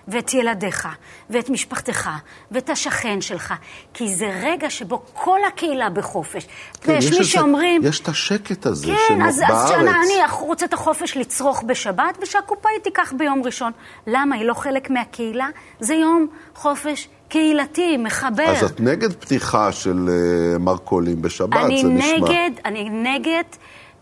ואת 0.07 0.33
ילדיך, 0.33 0.87
ואת 1.29 1.49
משפחתך, 1.49 2.09
ואת 2.51 2.69
השכן 2.69 3.21
שלך, 3.21 3.53
כי 3.93 4.15
זה 4.15 4.39
רגע 4.43 4.69
שבו 4.69 5.01
כל 5.13 5.39
הקהילה 5.47 5.89
בחופש. 5.89 6.47
כן, 6.81 6.91
ויש 6.91 7.11
מי 7.11 7.23
שאומרים... 7.23 7.81
יש 7.85 7.99
את 7.99 8.07
השקט 8.07 8.65
הזה 8.65 8.87
כן, 8.87 8.95
כן, 9.07 9.21
אז. 9.21 9.41
אז 9.47 9.69
שאני 9.69 10.21
רוצה 10.39 10.65
את 10.65 10.73
החופש 10.73 11.17
לצרוך 11.17 11.63
בשבת, 11.63 12.17
ושהקופאית 12.21 12.83
תיקח 12.83 13.13
ביום 13.17 13.41
ראשון. 13.45 13.71
למה? 14.07 14.35
היא 14.35 14.45
לא 14.45 14.53
חלק 14.53 14.89
מהקהילה? 14.89 15.47
זה 15.79 15.93
יום 15.93 16.27
חופש 16.55 17.07
קהילתי, 17.29 17.97
מחבר. 17.97 18.43
אז 18.43 18.63
את 18.63 18.79
נגד 18.79 19.13
פתיחה 19.13 19.71
של 19.71 20.09
uh, 20.09 20.59
מרכולים 20.59 21.21
בשבת, 21.21 21.53
אני 21.65 21.81
זה 21.81 21.87
נשמע. 21.87 22.17
נגד, 22.17 22.51
אני 22.65 22.89
נגד 22.89 23.43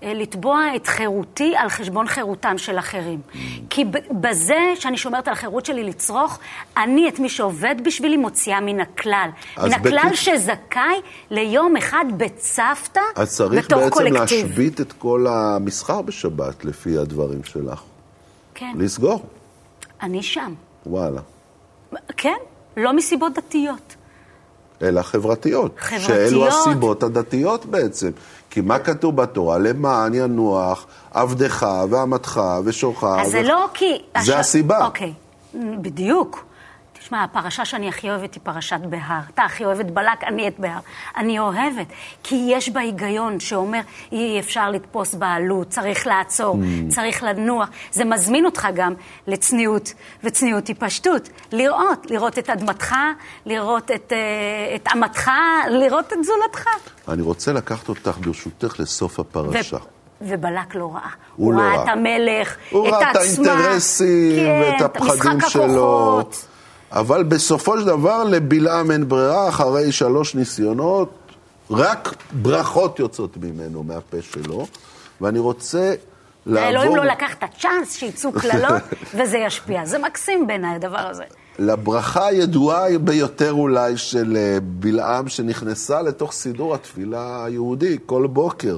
לתבוע 0.02 0.60
את 0.76 0.88
חירותי 0.88 1.54
על 1.58 1.70
חשבון 1.70 2.08
חירותם 2.08 2.58
של 2.58 2.80
אחרים. 2.80 3.22
כי 3.70 3.86
בזה 4.12 4.58
שאני 4.76 4.98
שומרת 4.98 5.28
על 5.28 5.34
החירות 5.34 5.66
שלי 5.66 5.84
לצרוך, 5.84 6.40
אני 6.78 7.10
את 7.10 7.20
מי 7.20 7.30
שעובד 7.30 7.76
בשבילי 7.86 8.18
מוציאה 8.18 8.62
מן 8.62 8.80
הכלל. 8.80 9.30
מן 9.58 9.74
הכלל 9.74 10.00
בקיצ- 10.12 10.16
שזכאי 10.16 10.96
ליום 11.32 11.78
אחד 11.78 12.06
בצוותא, 12.18 13.02
אז 13.16 13.36
צריך 13.36 13.66
בתוך 13.66 13.80
בעצם 13.80 13.90
קולקטיב. 13.96 14.46
להשבית 14.48 14.82
את 14.82 14.94
כל 14.94 15.26
המסחר 15.30 16.02
בשבת, 16.02 16.66
לפי 16.66 16.98
הדברים 16.98 17.44
שלך. 17.44 17.82
כן, 18.56 18.72
לסגור, 18.78 19.26
אני 20.02 20.24
שם. 20.24 20.54
וואלה. 20.86 21.22
כן, 22.18 22.38
לא 22.78 22.94
מסיבות 22.94 23.34
דתיות. 23.34 23.96
אלא 24.82 25.02
חברתיות. 25.02 25.76
חברתיות. 25.80 26.08
שאלו 26.08 26.48
הסיבות 26.48 27.04
הדתיות 27.04 27.66
בעצם. 27.66 28.12
כי 28.50 28.62
מה 28.62 28.80
כתוב 28.80 29.16
בתורה? 29.16 29.58
למען 29.58 30.14
ינוח 30.14 30.86
עבדך 31.14 31.68
ואמתך 31.90 32.42
ושורך. 32.66 33.04
אז 33.04 33.32
זה 33.32 33.40
ו- 33.40 33.48
לא 33.48 33.66
כי... 33.74 33.86
זה 34.24 34.34
הש- 34.34 34.40
הסיבה. 34.40 34.86
אוקיי, 34.86 35.14
בדיוק. 35.56 36.46
תשמע, 37.10 37.24
הפרשה 37.24 37.66
שאני 37.66 37.90
הכי 37.90 38.10
אוהבת 38.10 38.34
היא 38.34 38.42
פרשת 38.44 38.80
בהר. 38.90 39.20
אתה 39.34 39.44
הכי 39.44 39.66
אוהבת 39.66 39.86
בלק, 39.86 40.24
אני 40.24 40.48
את 40.48 40.60
בהר. 40.60 40.80
אני 41.18 41.40
אוהבת, 41.40 41.88
כי 42.24 42.48
יש 42.52 42.70
בה 42.70 42.80
היגיון 42.80 43.40
שאומר, 43.40 43.80
אי 44.12 44.40
אפשר 44.40 44.70
לתפוס 44.72 45.16
בעלות, 45.16 45.70
צריך 45.70 46.08
לעצור, 46.08 46.56
Mm. 46.56 46.94
צריך 46.94 47.24
לנוח. 47.24 47.70
זה 47.92 48.06
מזמין 48.06 48.46
אותך 48.46 48.68
גם 48.76 48.94
לצניעות, 49.28 49.94
וצניעות 50.24 50.68
היא 50.68 50.76
פשטות. 50.80 51.30
לראות, 51.52 52.12
לראות 52.12 52.40
את 52.40 52.50
אדמתך, 52.50 52.96
לראות 53.46 53.92
את, 53.92 54.14
אה, 54.14 54.76
את 54.76 54.88
אמתך, 54.94 55.32
לראות 55.70 56.14
את 56.14 56.24
זולתך. 56.24 56.66
אני 57.08 57.22
רוצה 57.22 57.54
לקחת 57.54 57.90
אותך, 57.90 58.18
ברשותך, 58.18 58.80
לסוף 58.80 59.20
הפרשה. 59.20 59.78
ו- 59.78 59.80
ובלק 60.22 60.76
לא 60.76 60.92
ראה. 60.94 61.10
הוא 61.36 61.54
לא 61.54 61.60
ראה 61.60 61.68
ראה. 61.76 61.84
את 61.84 61.90
המלך, 61.90 62.56
הוא 62.72 62.88
את 62.88 62.94
ראה 62.94 63.12
את 63.12 63.16
העצמה. 63.16 63.52
האינטרסים 63.52 64.36
כן, 64.36 64.62
ואת 64.74 64.82
הפחדים 64.82 65.38
משחק 65.38 65.50
שלו. 65.50 66.22
אבל 66.92 67.24
בסופו 67.24 67.80
של 67.80 67.86
דבר 67.86 68.24
לבלעם 68.24 68.92
אין 68.92 69.10
ברירה, 69.10 69.50
אחרי 69.50 69.92
שלוש 69.92 70.36
ניסיונות, 70.36 71.10
רק 71.72 72.16
ברכות 72.32 73.00
יוצאות 73.00 73.38
ממנו, 73.38 73.84
מהפה 73.84 74.18
שלו. 74.22 74.68
ואני 75.22 75.40
רוצה 75.40 75.94
לעבור... 76.46 76.66
האלוהים 76.66 76.96
לא 76.96 77.06
לקח 77.06 77.34
את 77.34 77.44
הצ'אנס 77.44 77.94
שיצאו 77.96 78.32
קללות, 78.32 78.82
וזה 79.16 79.38
ישפיע. 79.38 79.86
זה 79.86 80.00
מקסים 80.00 80.48
בעיניי, 80.48 80.76
הדבר 80.76 80.98
הזה. 80.98 81.24
לברכה 81.60 82.28
הידועה 82.28 82.98
ביותר 82.98 83.52
אולי 83.52 83.98
של 83.98 84.38
אה, 84.38 84.58
בלעם, 84.62 85.28
שנכנסה 85.28 86.02
לתוך 86.02 86.32
סידור 86.32 86.76
התפילה 86.76 87.46
היהודי 87.46 87.98
כל 88.06 88.28
בוקר. 88.28 88.78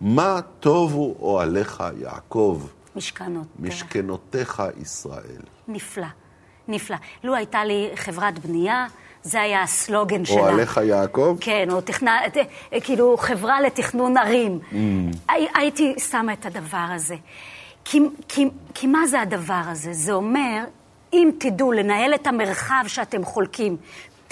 מה 0.00 0.40
טובו 0.60 1.14
אוהליך 1.20 1.84
יעקב, 2.00 2.62
משכנות. 2.96 3.46
משכנותיך 3.58 4.62
ישראל. 4.80 5.42
נפלא, 5.68 6.06
נפלא. 6.68 6.96
לו 7.24 7.34
הייתה 7.34 7.64
לי 7.64 7.90
חברת 7.94 8.38
בנייה, 8.38 8.86
זה 9.22 9.40
היה 9.40 9.62
הסלוגן 9.62 10.24
שלה. 10.24 10.40
אוהליך 10.40 10.80
יעקב? 10.84 11.36
כן, 11.40 11.68
או 11.70 11.80
תכנ... 11.80 12.06
ת- 12.32 12.36
כאילו 12.84 13.16
חברה 13.16 13.60
לתכנון 13.60 14.16
ערים. 14.16 14.58
Mm. 14.72 14.74
הי- 15.28 15.48
הייתי 15.54 15.94
שמה 16.10 16.32
את 16.32 16.46
הדבר 16.46 16.86
הזה. 16.94 17.16
כי, 17.84 18.00
כי, 18.28 18.44
כי 18.74 18.86
מה 18.86 19.06
זה 19.06 19.20
הדבר 19.20 19.60
הזה? 19.66 19.92
זה 19.92 20.12
אומר, 20.12 20.64
אם 21.12 21.30
תדעו 21.38 21.72
לנהל 21.72 22.14
את 22.14 22.26
המרחב 22.26 22.84
שאתם 22.86 23.24
חולקים, 23.24 23.76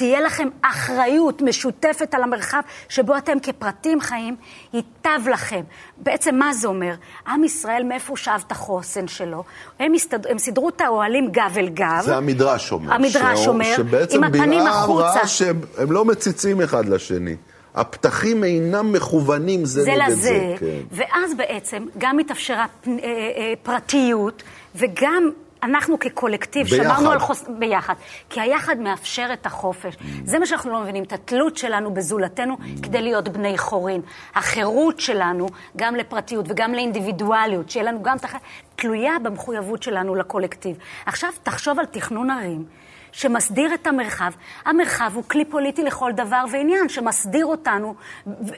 תהיה 0.00 0.20
לכם 0.20 0.48
אחריות 0.62 1.42
משותפת 1.42 2.14
על 2.14 2.22
המרחב 2.22 2.60
שבו 2.88 3.16
אתם 3.16 3.40
כפרטים 3.42 4.00
חיים, 4.00 4.36
ייטב 4.72 5.28
לכם. 5.32 5.60
בעצם 5.96 6.34
מה 6.34 6.52
זה 6.54 6.68
אומר? 6.68 6.94
עם 7.28 7.44
ישראל, 7.44 7.82
מאיפה 7.82 8.08
הוא 8.08 8.16
שאב 8.16 8.42
את 8.46 8.52
החוסן 8.52 9.08
שלו? 9.08 9.44
הם, 9.80 9.94
הסתד... 9.94 10.26
הם 10.26 10.38
סידרו 10.38 10.68
את 10.68 10.80
האוהלים 10.80 11.28
גב 11.30 11.52
אל 11.56 11.68
גב. 11.68 12.00
זה 12.04 12.16
המדרש 12.16 12.72
אומר. 12.72 12.92
המדרש 12.94 13.38
שהוא- 13.40 13.46
אומר, 13.54 13.72
שבעצם 13.76 14.16
עם 14.16 14.24
הפנים 14.24 14.66
החוצה. 14.66 15.04
ראה 15.18 15.26
שהם 15.26 15.60
הם 15.78 15.92
לא 15.92 16.04
מציצים 16.04 16.60
אחד 16.62 16.88
לשני. 16.88 17.36
הפתחים 17.74 18.44
אינם 18.44 18.92
מכוונים 18.92 19.64
זה, 19.64 19.82
זה 19.82 19.90
נגד 19.90 20.02
לזה, 20.06 20.16
זה. 20.16 20.54
כן. 20.58 20.66
ואז 20.90 21.34
בעצם 21.36 21.84
גם 21.98 22.18
התאפשרה 22.18 22.66
פ- 22.80 22.88
אה, 22.88 22.92
אה, 23.04 23.52
פרטיות, 23.62 24.42
וגם 24.74 25.30
אנחנו 25.62 25.98
כקולקטיב 25.98 26.66
ביחד. 26.66 26.84
שמרנו 26.84 27.10
על 27.10 27.18
חוס... 27.18 27.44
ביחד. 27.58 27.94
כי 28.30 28.40
היחד 28.40 28.78
מאפשר 28.78 29.28
את 29.32 29.46
החופש. 29.46 29.96
זה 30.24 30.38
מה 30.38 30.46
שאנחנו 30.46 30.72
לא 30.72 30.80
מבינים, 30.80 31.02
את 31.02 31.12
התלות 31.12 31.56
שלנו 31.56 31.94
בזולתנו 31.94 32.56
כדי 32.82 33.02
להיות 33.02 33.28
בני 33.28 33.58
חורין. 33.58 34.00
החירות 34.34 35.00
שלנו, 35.00 35.46
גם 35.76 35.96
לפרטיות 35.96 36.46
וגם 36.48 36.74
לאינדיבידואליות, 36.74 37.70
שיהיה 37.70 37.86
לנו 37.86 38.02
גם 38.02 38.16
את 38.16 38.24
הח... 38.24 38.34
תלויה 38.76 39.18
במחויבות 39.22 39.82
שלנו 39.82 40.14
לקולקטיב. 40.14 40.76
עכשיו, 41.06 41.30
תחשוב 41.42 41.78
על 41.78 41.86
תכנון 41.86 42.30
ערים. 42.30 42.64
שמסדיר 43.12 43.74
את 43.74 43.86
המרחב. 43.86 44.32
המרחב 44.64 45.10
הוא 45.14 45.24
כלי 45.24 45.44
פוליטי 45.44 45.82
לכל 45.82 46.12
דבר 46.12 46.44
ועניין, 46.50 46.88
שמסדיר 46.88 47.46
אותנו, 47.46 47.94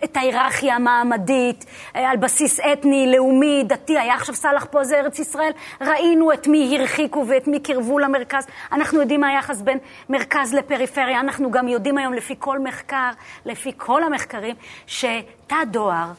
את 0.05 0.17
ההיררכיה 0.17 0.75
המעמדית, 0.75 1.65
אה, 1.97 2.11
על 2.11 2.17
בסיס 2.17 2.61
אתני, 2.61 3.13
לאומי, 3.13 3.65
דתי. 3.67 3.99
היה 3.99 4.15
עכשיו 4.15 4.35
סאלח 4.35 4.67
פה, 4.71 4.85
זה 4.85 5.01
ארץ 5.01 5.19
ישראל. 5.19 5.53
ראינו 5.81 6.33
את 6.33 6.47
מי 6.47 6.77
הרחיקו 6.79 7.25
ואת 7.29 7.49
מי 7.49 7.61
קירבו 7.61 7.99
למרכז. 7.99 8.47
אנחנו 8.73 9.01
יודעים 9.01 9.21
מה 9.21 9.29
היחס 9.29 9.61
בין 9.61 9.79
מרכז 10.09 10.55
לפריפריה. 10.55 11.21
אנחנו 11.21 11.51
גם 11.51 11.69
יודעים 11.69 11.99
היום, 11.99 12.13
לפי 12.13 12.35
כל 12.39 12.59
מחקר, 12.59 13.11
לפי 13.47 13.73
כל 13.77 14.05
המחקרים, 14.05 14.55
שתא 14.87 15.65
דואר, 15.71 16.13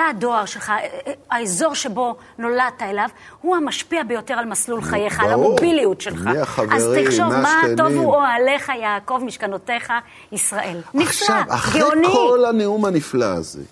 תא 0.00 0.04
הדואר 0.10 0.44
שלך, 0.44 0.70
אה, 0.70 1.12
האזור 1.30 1.74
שבו 1.74 2.16
נולדת 2.38 2.82
אליו, 2.82 3.08
הוא 3.40 3.56
המשפיע 3.56 4.02
ביותר 4.02 4.34
על 4.34 4.44
מסלול 4.44 4.82
חייך, 4.82 5.20
על 5.20 5.30
ברור. 5.30 5.46
המוביליות 5.46 6.00
שלך. 6.00 6.26
מי 6.26 6.38
החברים, 6.38 6.72
אז 6.72 6.88
תחשוב, 7.04 7.26
מה 7.26 7.60
השכנים. 7.60 7.76
טובו 7.76 8.14
אוהליך 8.14 8.68
יעקב, 8.82 9.20
משכנותיך 9.24 9.92
ישראל. 10.32 10.80
נפלא, 10.94 11.04
עכשיו, 11.04 11.42
אחרי 11.48 11.80
גאוני. 11.80 12.06
כל 12.12 12.44
הנאום 12.44 12.84
הנפלא 12.84 13.24
הזה, 13.24 13.62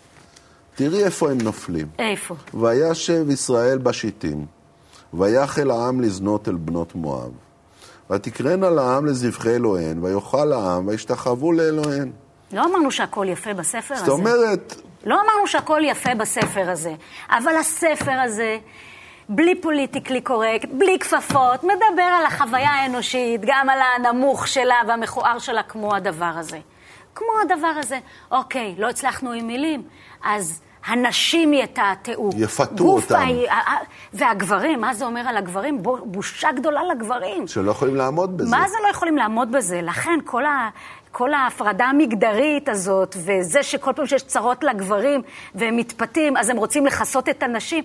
תראי 0.74 1.04
איפה 1.04 1.30
הם 1.30 1.38
נופלים. 1.40 1.86
איפה? 1.98 2.34
וישב 2.54 3.30
ישראל 3.30 3.78
בשיטים, 3.78 4.46
ויחל 5.14 5.70
העם 5.70 6.00
לזנות 6.00 6.48
אל 6.48 6.54
בנות 6.54 6.94
מואב. 6.94 7.30
ותקראנה 8.10 8.70
לעם 8.70 9.06
לזבחי 9.06 9.54
אלוהיהן, 9.54 10.04
ויאכל 10.04 10.52
העם, 10.52 10.88
וישתחוו 10.88 11.52
לאלוהיהן. 11.52 12.10
לא 12.52 12.64
אמרנו 12.64 12.90
שהכל 12.90 13.26
יפה 13.28 13.54
בספר 13.54 13.94
הזה. 13.94 14.04
זאת 14.04 14.18
אומרת, 14.18 14.74
לא 15.08 15.14
אמרנו 15.14 15.46
שהכל 15.46 15.80
יפה 15.84 16.14
בספר 16.14 16.70
הזה, 16.70 16.94
אבל 17.30 17.56
הספר 17.56 18.20
הזה, 18.20 18.58
בלי 19.28 19.60
פוליטיקלי 19.60 20.20
קורקט, 20.20 20.68
בלי 20.72 20.98
כפפות, 20.98 21.64
מדבר 21.64 22.02
על 22.18 22.26
החוויה 22.26 22.70
האנושית, 22.70 23.40
גם 23.46 23.68
על 23.68 23.78
הנמוך 23.96 24.48
שלה 24.48 24.74
והמכוער 24.88 25.38
שלה, 25.38 25.62
כמו 25.62 25.94
הדבר 25.94 26.32
הזה. 26.36 26.58
כמו 27.14 27.26
הדבר 27.42 27.72
הזה. 27.78 27.98
אוקיי, 28.30 28.74
לא 28.78 28.88
הצלחנו 28.88 29.32
עם 29.32 29.46
מילים, 29.46 29.82
אז 30.24 30.60
הנשים 30.86 31.52
יתעתעו. 31.52 32.30
יפתו 32.36 32.84
אותם. 32.84 33.14
ה- 33.50 33.76
והגברים, 34.12 34.80
מה 34.80 34.94
זה 34.94 35.04
אומר 35.04 35.20
על 35.28 35.36
הגברים? 35.36 35.82
בו- 35.82 36.04
בושה 36.04 36.52
גדולה 36.52 36.80
לגברים. 36.84 37.46
שלא 37.48 37.70
יכולים 37.70 37.96
לעמוד 37.96 38.36
בזה. 38.38 38.56
מה 38.56 38.68
זה 38.68 38.76
לא 38.84 38.88
יכולים 38.88 39.16
לעמוד 39.16 39.52
בזה? 39.52 39.80
לכן 39.82 40.18
כל, 40.24 40.44
ה, 40.46 40.68
כל 41.12 41.34
ההפרדה 41.34 41.84
המגדרית 41.84 42.68
הזאת, 42.68 43.16
וזה 43.18 43.62
שכל 43.62 43.92
פעם 43.96 44.06
שיש 44.06 44.22
צרות 44.22 44.64
לגברים 44.64 45.22
והם 45.54 45.76
מתפתים, 45.76 46.36
אז 46.36 46.48
הם 46.50 46.56
רוצים 46.56 46.86
לכסות 46.86 47.28
את 47.28 47.42
הנשים. 47.42 47.84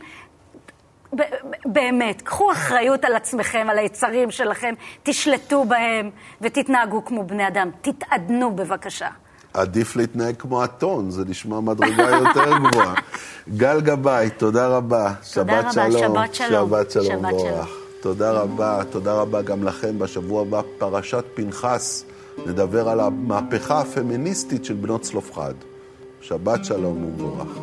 באמת, 1.65 2.21
קחו 2.21 2.51
אחריות 2.51 3.05
על 3.05 3.15
עצמכם, 3.15 3.67
על 3.69 3.77
היצרים 3.77 4.31
שלכם, 4.31 4.73
תשלטו 5.03 5.65
בהם 5.65 6.09
ותתנהגו 6.41 7.05
כמו 7.05 7.23
בני 7.23 7.47
אדם. 7.47 7.69
תתעדנו 7.81 8.55
בבקשה. 8.55 9.07
עדיף 9.53 9.95
להתנהג 9.95 10.35
כמו 10.39 10.63
אתון, 10.63 11.11
זה 11.11 11.25
נשמע 11.25 11.59
מדרגה 11.59 12.09
יותר 12.09 12.57
גבוהה. 12.57 12.93
גל 13.57 13.81
גבאי, 13.81 14.29
תודה 14.29 14.67
רבה. 14.67 15.13
תודה 15.33 15.61
שבת 15.61 15.77
רבה, 15.77 15.91
שלום. 15.91 16.15
שבת 16.15 16.35
שלום. 16.35 16.69
שבת 16.69 16.91
שלום 16.91 17.05
שבת. 17.05 17.39
שלום. 17.39 17.65
תודה 18.01 18.31
רבה, 18.31 18.79
תודה 18.89 19.13
רבה 19.13 19.41
גם 19.41 19.63
לכם. 19.63 19.99
בשבוע 19.99 20.41
הבא, 20.41 20.61
פרשת 20.77 21.25
פנחס, 21.33 22.05
נדבר 22.45 22.89
על 22.89 22.99
המהפכה 22.99 23.81
הפמיניסטית 23.81 24.65
של 24.65 24.73
בנות 24.73 25.01
צלופחד. 25.01 25.53
שבת 26.21 26.65
שלום 26.65 27.05
ומבורך. 27.05 27.59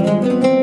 thank 0.00 0.46
you 0.46 0.57